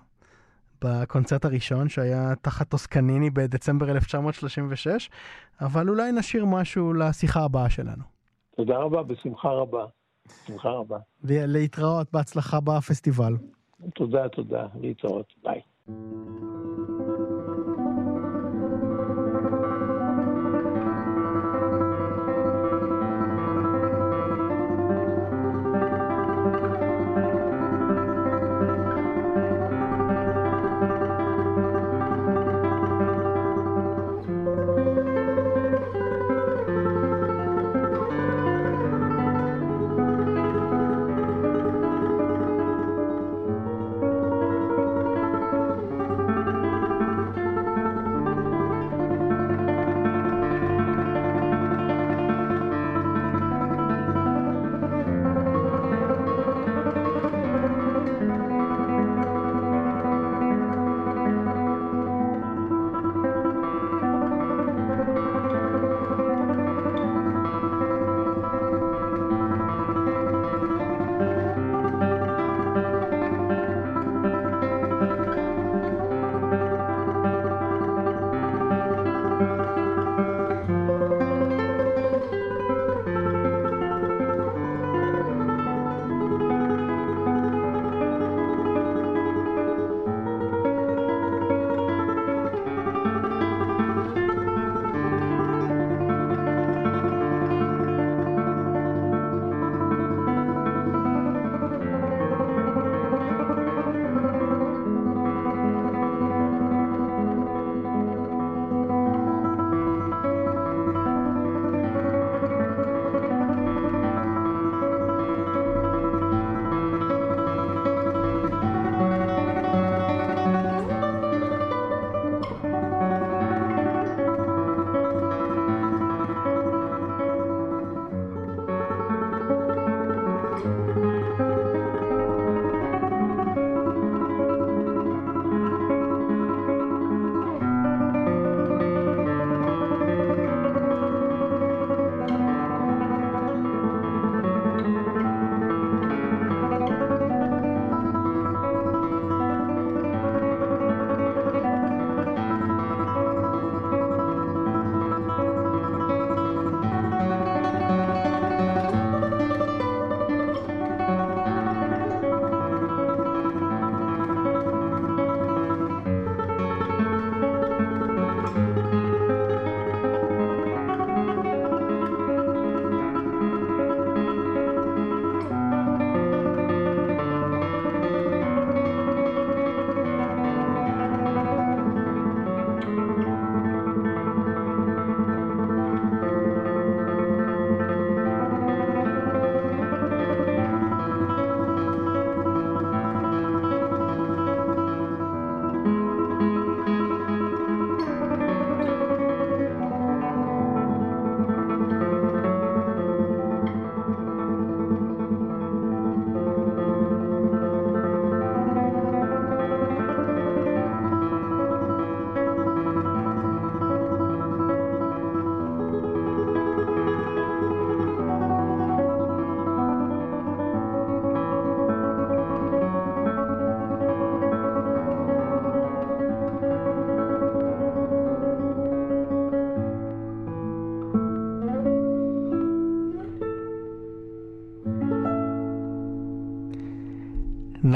בקונצרט 0.83 1.45
הראשון 1.45 1.89
שהיה 1.89 2.33
תחת 2.41 2.69
טוסקניני 2.69 3.29
בדצמבר 3.29 3.91
1936, 3.91 5.09
אבל 5.61 5.89
אולי 5.89 6.11
נשאיר 6.11 6.45
משהו 6.45 6.93
לשיחה 6.93 7.43
הבאה 7.43 7.69
שלנו. 7.69 8.20
תודה 8.61 8.77
רבה, 8.77 9.03
בשמחה 9.03 9.49
רבה. 9.49 9.85
בשמחה 10.25 10.69
רבה. 10.69 10.97
ולהתראות, 11.23 12.07
בהצלחה 12.13 12.59
בפסטיבל. 12.59 13.33
תודה, 13.95 14.29
תודה, 14.29 14.67
להתראות, 14.81 15.33
ביי. 15.43 15.61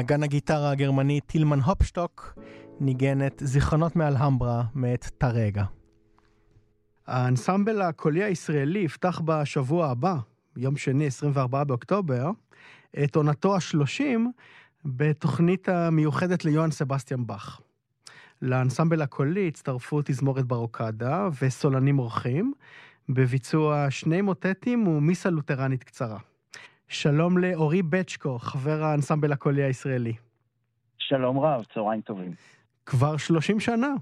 נגן 0.05 0.23
הגיטרה 0.23 0.71
הגרמני 0.71 1.19
טילמן 1.21 1.59
הופשטוק 1.59 2.39
ניגן 2.79 3.27
את 3.27 3.41
זיכרונות 3.45 3.95
מאלהמברה 3.95 4.63
מאת 4.75 5.05
טרגה. 5.17 5.63
האנסמבל 7.07 7.81
הקולי 7.81 8.23
הישראלי 8.23 8.79
יפתח 8.79 9.21
בשבוע 9.25 9.87
הבא, 9.87 10.15
יום 10.57 10.77
שני, 10.77 11.07
24 11.07 11.63
באוקטובר, 11.63 12.29
את 13.03 13.15
עונתו 13.15 13.55
השלושים 13.55 14.31
בתוכנית 14.85 15.69
המיוחדת 15.69 16.45
ליוהאן 16.45 16.71
סבסטיאן 16.71 17.27
באך. 17.27 17.61
לאנסמבל 18.41 19.01
הקולי 19.01 19.47
הצטרפו 19.47 20.01
תזמורת 20.05 20.45
ברוקדה 20.45 21.29
וסולנים 21.41 21.99
אורחים, 21.99 22.53
בביצוע 23.09 23.87
שני 23.89 24.21
מוטטים 24.21 24.87
ומיסה 24.87 25.29
לותרנית 25.29 25.83
קצרה. 25.83 26.19
שלום 26.87 27.37
לאורי 27.37 27.81
בצ'קו, 27.81 28.39
חבר 28.39 28.83
האנסמבל 28.83 29.31
הקולי 29.31 29.63
הישראלי. 29.63 30.13
שלום 30.97 31.39
רב, 31.39 31.63
צהריים 31.73 32.01
טובים. 32.01 32.31
כבר 32.85 33.17
30 33.17 33.59
שנה. 33.59 33.93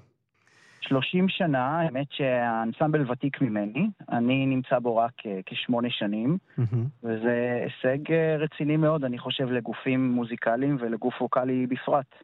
30 0.81 1.29
שנה, 1.29 1.79
האמת 1.79 2.07
שהאנסמבל 2.11 3.11
ותיק 3.11 3.41
ממני, 3.41 3.89
אני 4.11 4.45
נמצא 4.45 4.79
בו 4.79 4.97
רק 4.97 5.11
אה, 5.25 5.39
כשמונה 5.45 5.87
שנים, 5.91 6.37
mm-hmm. 6.59 6.75
וזה 7.03 7.65
הישג 7.65 8.11
אה, 8.11 8.35
רציני 8.37 8.77
מאוד, 8.77 9.03
אני 9.03 9.17
חושב, 9.17 9.51
לגופים 9.51 10.11
מוזיקליים 10.11 10.77
ולגוף 10.79 11.21
ווקאלי 11.21 11.67
בפרט. 11.67 12.15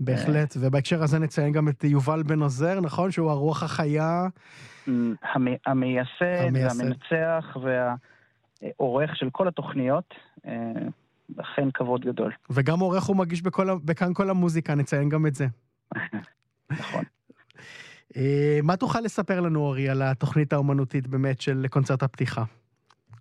בהחלט, 0.00 0.54
ובהקשר 0.60 1.02
הזה 1.02 1.18
נציין 1.18 1.52
גם 1.52 1.68
את 1.68 1.84
יובל 1.84 2.22
בן 2.22 2.40
עוזר, 2.40 2.80
נכון? 2.80 3.10
שהוא 3.10 3.30
הרוח 3.30 3.62
החיה. 3.62 4.26
המייסד, 5.66 6.56
המנצח 6.70 7.56
והעורך 8.62 9.16
של 9.16 9.30
כל 9.30 9.48
התוכניות. 9.48 10.14
אה, 10.46 10.72
אכן 11.40 11.70
כבוד 11.70 12.00
גדול. 12.04 12.32
וגם 12.50 12.80
עורך 12.80 13.10
ומגיש 13.10 13.42
בכאן 13.84 14.14
כל 14.14 14.30
המוזיקה, 14.30 14.74
נציין 14.74 15.08
גם 15.08 15.26
את 15.26 15.34
זה. 15.34 15.46
נכון. 16.70 17.04
אה, 18.16 18.58
מה 18.62 18.76
תוכל 18.76 19.00
לספר 19.00 19.40
לנו, 19.40 19.60
אורי, 19.60 19.88
על 19.88 20.02
התוכנית 20.02 20.52
האומנותית 20.52 21.06
באמת 21.06 21.40
של 21.40 21.66
קונצרט 21.70 22.02
הפתיחה? 22.02 22.44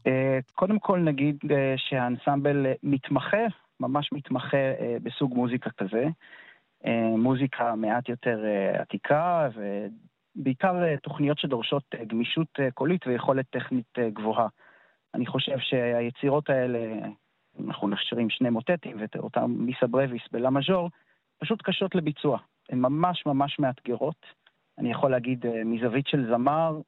אה, 0.08 0.40
קודם 0.56 0.80
כל 0.80 1.00
נגיד 1.00 1.38
שהאנסמבל 1.78 2.66
מתמחה, 2.84 3.46
ממש 3.80 4.10
מתמחה 4.12 4.58
בסוג 5.04 5.34
מוזיקה 5.36 5.70
כזה. 5.78 6.06
מוזיקה 7.18 7.76
מעט 7.76 8.10
יותר 8.10 8.40
עתיקה, 8.74 9.50
ובעיקר 10.36 10.96
תוכניות 11.04 11.40
שדורשות 11.40 11.96
גמישות 12.08 12.60
קולית 12.74 13.08
ויכולת 13.08 13.46
טכנית 13.50 14.00
גבוהה. 14.14 14.48
אני 15.14 15.26
חושב 15.26 15.58
שהיצירות 15.60 16.50
האלה, 16.50 17.08
אנחנו 17.68 17.88
נשארים 17.88 18.30
שני 18.30 18.50
מוטטים 18.50 18.98
ואותם 19.00 19.52
מיסה 19.58 19.88
ברביס 19.88 20.22
בלה 20.32 20.50
מז'ור, 20.50 20.90
פשוט 21.38 21.62
קשות 21.62 21.96
לביצוע. 21.96 22.38
הן 22.70 22.80
ממש 22.80 23.26
ממש 23.26 23.60
מאתגרות. 23.60 24.26
אני 24.78 24.92
יכול 24.92 25.12
להגיד, 25.12 25.46
מזווית 25.66 26.08
של 26.08 26.28
זמר, 26.32 26.80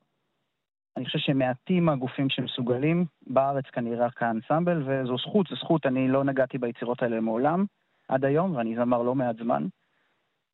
אני 0.98 1.06
חושב 1.06 1.20
שמעטים 1.20 1.90
הגופים 1.90 2.30
שמסוגלים, 2.30 3.06
בארץ 3.28 3.66
כנראה 3.66 4.06
רק 4.06 4.24
האנסמבל, 4.24 4.84
וזו 4.86 5.18
זכות, 5.18 5.48
זו 5.48 5.56
זכות, 5.56 5.86
אני 5.86 6.08
לא 6.08 6.24
נגעתי 6.24 6.58
ביצירות 6.58 7.04
האלה 7.04 7.20
מעולם, 7.20 7.66
עד 8.08 8.26
היום, 8.26 8.56
ואני 8.56 8.76
זמר 8.76 9.02
לא 9.02 9.16
מעט 9.16 9.36
זמן. 9.38 9.68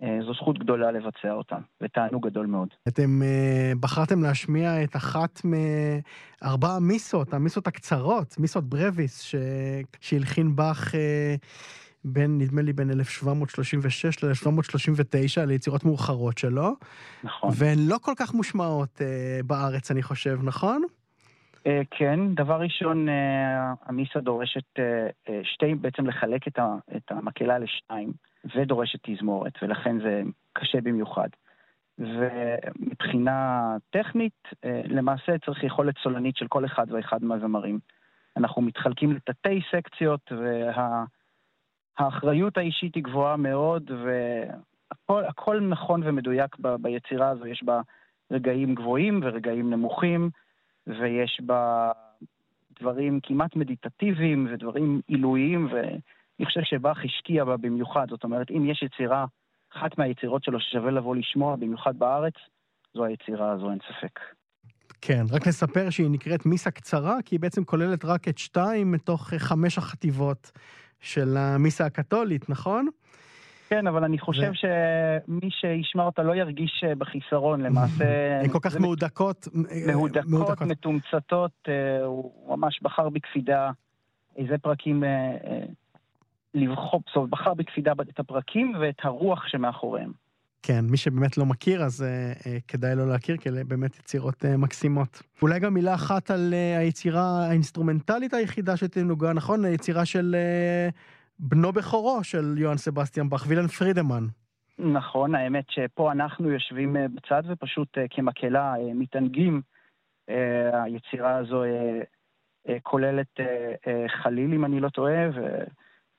אה, 0.03 0.17
זו 0.25 0.33
זכות 0.33 0.59
גדולה 0.59 0.91
לבצע 0.91 1.31
אותם, 1.31 1.61
ותענוג 1.81 2.27
גדול 2.27 2.45
מאוד. 2.45 2.67
אתם 2.87 3.21
uh, 3.21 3.79
בחרתם 3.79 4.23
להשמיע 4.23 4.83
את 4.83 4.95
אחת 4.95 5.41
מארבע 5.43 6.67
המיסות, 6.67 7.33
המיסות 7.33 7.67
הקצרות, 7.67 8.35
מיסות 8.39 8.63
ברביס, 8.63 9.21
ש... 9.21 9.35
שהלחין 9.99 10.55
באך 10.55 10.93
uh, 10.93 10.97
בין, 12.05 12.37
נדמה 12.37 12.61
לי, 12.61 12.73
בין 12.73 12.89
1736 12.91 14.23
ל-1739, 14.23 15.45
ליצירות 15.45 15.85
מאוחרות 15.85 16.37
שלו. 16.37 16.75
נכון. 17.23 17.49
והן 17.53 17.77
לא 17.87 17.97
כל 18.01 18.13
כך 18.17 18.33
מושמעות 18.33 19.01
בארץ, 19.45 19.91
אני 19.91 20.03
חושב, 20.03 20.39
נכון? 20.43 20.83
כן, 21.91 22.19
דבר 22.35 22.59
ראשון, 22.61 23.07
המיסה 23.85 24.19
דורשת 24.19 24.79
שתי, 25.43 25.75
בעצם 25.75 26.07
לחלק 26.07 26.47
את 26.47 27.11
המקהלה 27.11 27.59
לשתיים. 27.59 28.11
ודורשת 28.55 28.99
תזמורת, 29.03 29.53
ולכן 29.61 29.99
זה 29.99 30.21
קשה 30.53 30.81
במיוחד. 30.81 31.29
ומבחינה 31.99 33.71
טכנית, 33.89 34.47
אה, 34.65 34.81
למעשה 34.85 35.37
צריך 35.45 35.63
יכולת 35.63 35.95
סולנית 36.03 36.37
של 36.37 36.47
כל 36.47 36.65
אחד 36.65 36.85
ואחד 36.89 37.23
מהזמרים. 37.23 37.79
אנחנו 38.37 38.61
מתחלקים 38.61 39.11
לתתי 39.11 39.61
סקציות, 39.71 40.31
והאחריות 41.99 42.57
האישית 42.57 42.95
היא 42.95 43.03
גבוהה 43.03 43.37
מאוד, 43.37 43.91
והכל 45.09 45.59
נכון 45.59 46.01
ומדויק 46.03 46.55
ב, 46.59 46.75
ביצירה 46.75 47.29
הזו. 47.29 47.47
יש 47.47 47.63
בה 47.63 47.81
רגעים 48.31 48.75
גבוהים 48.75 49.19
ורגעים 49.23 49.69
נמוכים, 49.69 50.29
ויש 50.87 51.41
בה 51.45 51.91
דברים 52.79 53.19
כמעט 53.23 53.55
מדיטטיביים 53.55 54.47
ודברים 54.51 55.01
עילויים, 55.07 55.67
ו... 55.71 55.81
אני 56.39 56.45
חושב 56.45 56.61
שבאך 56.63 56.97
השקיע 57.05 57.45
בה 57.45 57.57
במיוחד. 57.57 58.05
זאת 58.09 58.23
אומרת, 58.23 58.51
אם 58.51 58.69
יש 58.69 58.83
יצירה, 58.83 59.25
אחת 59.77 59.97
מהיצירות 59.97 60.43
שלו 60.43 60.59
ששווה 60.59 60.91
לבוא 60.91 61.15
לשמוע, 61.15 61.55
במיוחד 61.55 61.99
בארץ, 61.99 62.33
זו 62.93 63.05
היצירה 63.05 63.51
הזו, 63.51 63.71
אין 63.71 63.79
ספק. 63.87 64.19
כן, 65.01 65.23
רק 65.31 65.47
נספר 65.47 65.89
שהיא 65.89 66.09
נקראת 66.09 66.45
מיסה 66.45 66.71
קצרה, 66.71 67.17
כי 67.25 67.35
היא 67.35 67.39
בעצם 67.39 67.63
כוללת 67.63 68.05
רק 68.05 68.27
את 68.27 68.37
שתיים 68.37 68.91
מתוך 68.91 69.33
חמש 69.37 69.77
החטיבות 69.77 70.51
של 70.99 71.37
המיסה 71.37 71.85
הקתולית, 71.85 72.49
נכון? 72.49 72.87
כן, 73.69 73.87
אבל 73.87 74.03
אני 74.03 74.19
חושב 74.19 74.51
ו... 74.51 74.55
שמי 74.55 75.49
שישמע 75.51 76.03
אותה 76.03 76.23
לא 76.23 76.35
ירגיש 76.35 76.83
אה, 76.87 76.95
בחיסרון, 76.95 77.61
למעשה... 77.61 78.39
הן 78.41 78.49
כל 78.49 78.59
כך 78.61 78.75
מהודקות. 78.75 79.47
אה, 79.71 79.93
מהודקות, 79.93 80.29
מהודקות, 80.29 80.67
מתומצתות, 80.67 81.51
אה, 81.67 82.05
הוא 82.05 82.57
ממש 82.57 82.79
בחר 82.81 83.09
בקפידה 83.09 83.71
איזה 84.37 84.57
פרקים 84.57 85.03
לבחור, 86.57 87.01
זאת 87.07 87.15
אומרת, 87.15 87.29
בחר 87.29 87.53
בקפידה 87.53 87.93
את 88.09 88.19
הפרקים 88.19 88.73
ואת 88.79 88.95
הרוח 89.03 89.47
שמאחוריהם. 89.47 90.11
כן, 90.63 90.85
מי 90.89 90.97
שבאמת 90.97 91.37
לא 91.37 91.45
מכיר, 91.45 91.83
אז 91.83 92.01
uh, 92.01 92.39
uh, 92.39 92.47
כדאי 92.67 92.95
לא 92.95 93.07
להכיר, 93.07 93.37
כי 93.37 93.49
אלה 93.49 93.63
באמת 93.63 93.99
יצירות 93.99 94.43
uh, 94.43 94.57
מקסימות. 94.57 95.21
אולי 95.41 95.59
גם 95.59 95.73
מילה 95.73 95.93
אחת 95.93 96.31
על 96.31 96.53
uh, 96.53 96.79
היצירה 96.79 97.47
האינסטרומנטלית 97.49 98.33
היחידה 98.33 98.77
שתנוגן, 98.77 99.33
נכון? 99.33 99.65
היצירה 99.65 100.05
של 100.05 100.35
uh, 100.35 100.93
בנו 101.39 101.71
בכורו 101.71 102.23
של 102.23 102.55
יוהאן 102.57 102.77
סבסטיאן 102.77 103.29
באך, 103.29 103.45
וילהלם 103.47 103.67
פרידמן. 103.67 104.23
נכון, 104.79 105.35
האמת 105.35 105.65
שפה 105.69 106.11
אנחנו 106.11 106.51
יושבים 106.51 106.95
uh, 106.95 106.99
בצד 107.15 107.43
ופשוט 107.47 107.97
uh, 107.97 108.01
כמקהלה 108.09 108.73
uh, 108.75 108.79
מתענגים. 108.95 109.61
Uh, 110.29 110.33
היצירה 110.73 111.35
הזו 111.35 111.63
uh, 111.63 111.67
uh, 112.67 112.71
כוללת 112.83 113.39
uh, 113.39 113.41
uh, 113.41 114.23
חליל, 114.23 114.53
אם 114.53 114.65
אני 114.65 114.79
לא 114.79 114.89
טועה, 114.89 115.29
ו... 115.35 115.63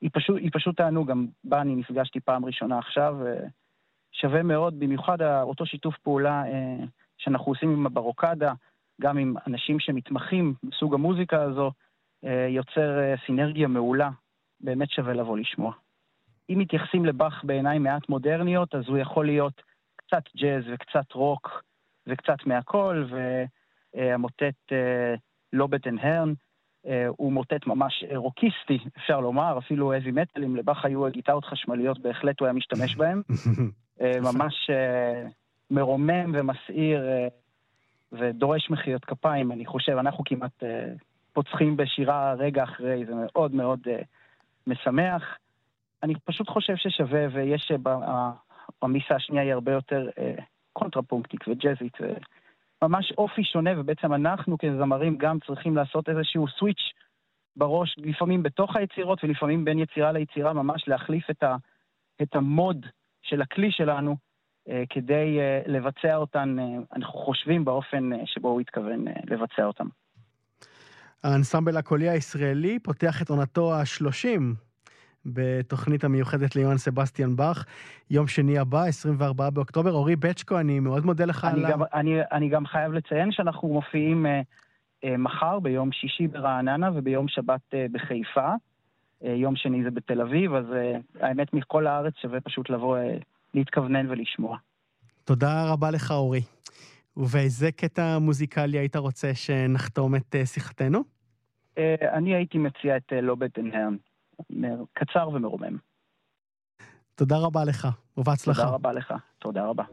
היא 0.00 0.10
פשוט, 0.12 0.36
היא 0.36 0.50
פשוט 0.52 0.76
תענוג, 0.76 1.10
גם 1.10 1.26
בה 1.44 1.60
אני 1.60 1.76
נפגשתי 1.76 2.20
פעם 2.20 2.44
ראשונה 2.44 2.78
עכשיו, 2.78 3.16
שווה 4.12 4.42
מאוד, 4.42 4.78
במיוחד 4.78 5.22
אותו 5.22 5.66
שיתוף 5.66 5.98
פעולה 5.98 6.42
אה, 6.46 6.84
שאנחנו 7.18 7.52
עושים 7.52 7.70
עם 7.70 7.86
הברוקדה, 7.86 8.52
גם 9.00 9.18
עם 9.18 9.34
אנשים 9.46 9.80
שמתמחים 9.80 10.54
בסוג 10.62 10.94
המוזיקה 10.94 11.42
הזו, 11.42 11.72
אה, 12.24 12.46
יוצר 12.50 12.98
אה, 12.98 13.14
סינרגיה 13.26 13.68
מעולה, 13.68 14.10
באמת 14.60 14.90
שווה 14.90 15.12
לבוא 15.12 15.38
לשמוע. 15.38 15.72
אם 16.50 16.58
מתייחסים 16.58 17.04
לבאך 17.04 17.44
בעיניים 17.44 17.82
מעט 17.82 18.08
מודרניות, 18.08 18.74
אז 18.74 18.88
הוא 18.88 18.98
יכול 18.98 19.26
להיות 19.26 19.62
קצת 19.96 20.22
ג'אז 20.36 20.64
וקצת 20.72 21.12
רוק 21.12 21.62
וקצת 22.06 22.46
מהכל, 22.46 23.04
והמוטט 23.94 24.72
Lobet 25.52 25.86
den 25.86 25.98
Herrn, 26.02 26.32
הוא 27.16 27.32
מוטט 27.32 27.66
ממש 27.66 28.04
אה, 28.10 28.16
רוקיסטי, 28.16 28.78
אפשר 28.96 29.20
לומר, 29.20 29.58
אפילו 29.58 29.96
heavy 29.96 30.10
metal, 30.10 30.45
אם 30.45 30.56
לבאך 30.56 30.84
היו 30.84 31.10
גיטרות 31.10 31.44
חשמליות, 31.44 31.98
בהחלט 31.98 32.40
הוא 32.40 32.46
היה 32.46 32.52
משתמש 32.52 32.96
בהם. 33.00 33.22
אה, 34.00 34.20
ממש 34.20 34.70
מרומם 35.70 36.34
ומסעיר 36.34 37.02
ודורש 38.12 38.70
מחיאות 38.70 39.04
כפיים, 39.04 39.52
אני 39.52 39.66
חושב. 39.66 39.92
אנחנו 39.92 40.24
כמעט 40.24 40.62
פוצחים 41.32 41.76
בשירה 41.76 42.34
רגע 42.34 42.64
אחרי, 42.64 43.04
זה 43.06 43.12
מאוד 43.14 43.54
מאוד 43.54 43.80
משמח. 44.66 45.22
אני 46.02 46.14
פשוט 46.24 46.48
חושב 46.48 46.76
ששווה, 46.76 47.26
ויש, 47.32 47.72
המיסה 48.82 49.14
השנייה 49.14 49.42
היא 49.42 49.52
הרבה 49.52 49.72
יותר 49.72 50.08
קונטרפונקטית 50.72 51.48
וג'אזית. 51.48 51.96
ממש 52.82 53.12
אופי 53.18 53.44
שונה, 53.44 53.70
ובעצם 53.80 54.14
אנחנו 54.14 54.58
כזמרים 54.58 55.18
גם 55.18 55.38
צריכים 55.46 55.76
לעשות 55.76 56.08
איזשהו 56.08 56.48
סוויץ' 56.48 56.92
בראש, 57.56 57.94
לפעמים 57.98 58.42
בתוך 58.42 58.76
היצירות 58.76 59.24
ולפעמים 59.24 59.64
בין 59.64 59.78
יצירה 59.78 60.12
ליצירה, 60.12 60.52
ממש 60.52 60.84
להחליף 60.88 61.30
את, 61.30 61.42
ה, 61.42 61.56
את 62.22 62.34
המוד 62.34 62.86
של 63.22 63.42
הכלי 63.42 63.72
שלנו 63.72 64.16
אה, 64.68 64.82
כדי 64.90 65.38
אה, 65.40 65.60
לבצע 65.66 66.16
אותן, 66.16 66.56
אה, 66.58 66.64
אנחנו 66.96 67.18
חושבים 67.18 67.64
באופן 67.64 68.12
אה, 68.12 68.18
שבו 68.26 68.48
הוא 68.48 68.60
התכוון 68.60 69.08
אה, 69.08 69.12
לבצע 69.26 69.64
אותן. 69.64 69.86
האנסמבל 71.24 71.76
הקולי 71.76 72.08
הישראלי 72.08 72.78
פותח 72.78 73.22
את 73.22 73.30
עונתו 73.30 73.74
השלושים 73.74 74.54
בתוכנית 75.26 76.04
המיוחדת 76.04 76.56
ליוהן 76.56 76.78
סבסטיאן 76.78 77.36
באך, 77.36 77.66
יום 78.10 78.26
שני 78.26 78.58
הבא, 78.58 78.84
24 78.84 79.50
באוקטובר. 79.50 79.92
אורי 79.92 80.16
בצ'קו, 80.16 80.60
אני 80.60 80.80
מאוד 80.80 81.06
מודה 81.06 81.24
לך 81.24 81.44
אני 81.44 81.64
על 81.64 81.72
גם, 81.72 81.80
אני, 81.94 82.18
אני 82.32 82.48
גם 82.48 82.66
חייב 82.66 82.92
לציין 82.92 83.32
שאנחנו 83.32 83.68
מופיעים 83.68 84.26
אה, 84.26 84.40
אה, 85.04 85.16
מחר, 85.16 85.58
ביום 85.58 85.92
שישי 85.92 86.26
ברעננה 86.26 86.90
וביום 86.94 87.28
שבת 87.28 87.74
אה, 87.74 87.86
בחיפה. 87.92 88.48
אה, 89.24 89.32
יום 89.32 89.56
שני 89.56 89.84
זה 89.84 89.90
בתל 89.90 90.20
אביב, 90.20 90.54
אז 90.54 90.64
אה, 90.72 90.96
האמת 91.20 91.54
מכל 91.54 91.86
הארץ 91.86 92.14
שווה 92.22 92.40
פשוט 92.40 92.70
לבוא, 92.70 92.96
אה, 92.96 93.16
להתכוונן 93.54 94.10
ולשמוע. 94.10 94.56
תודה 95.24 95.72
רבה 95.72 95.90
לך, 95.90 96.10
אורי. 96.10 96.40
ובאיזה 97.16 97.72
קטע 97.72 98.18
מוזיקלי 98.18 98.78
היית 98.78 98.96
רוצה 98.96 99.34
שנחתום 99.34 100.14
את 100.14 100.34
אה, 100.34 100.46
שיחתנו? 100.46 101.02
אה, 101.78 101.94
אני 102.12 102.34
הייתי 102.34 102.58
מציע 102.58 102.96
את 102.96 103.12
אה, 103.12 103.20
לא 103.20 103.34
בטנהרן. 103.34 103.96
קצר 104.92 105.28
ומרומם. 105.28 105.76
תודה 107.14 107.36
רבה 107.38 107.64
לך, 107.64 107.88
ובהצלחה. 108.16 108.62
תודה 108.62 108.74
רבה 108.74 108.92
לך. 108.92 109.14
תודה 109.38 109.66
רבה. 109.66 109.84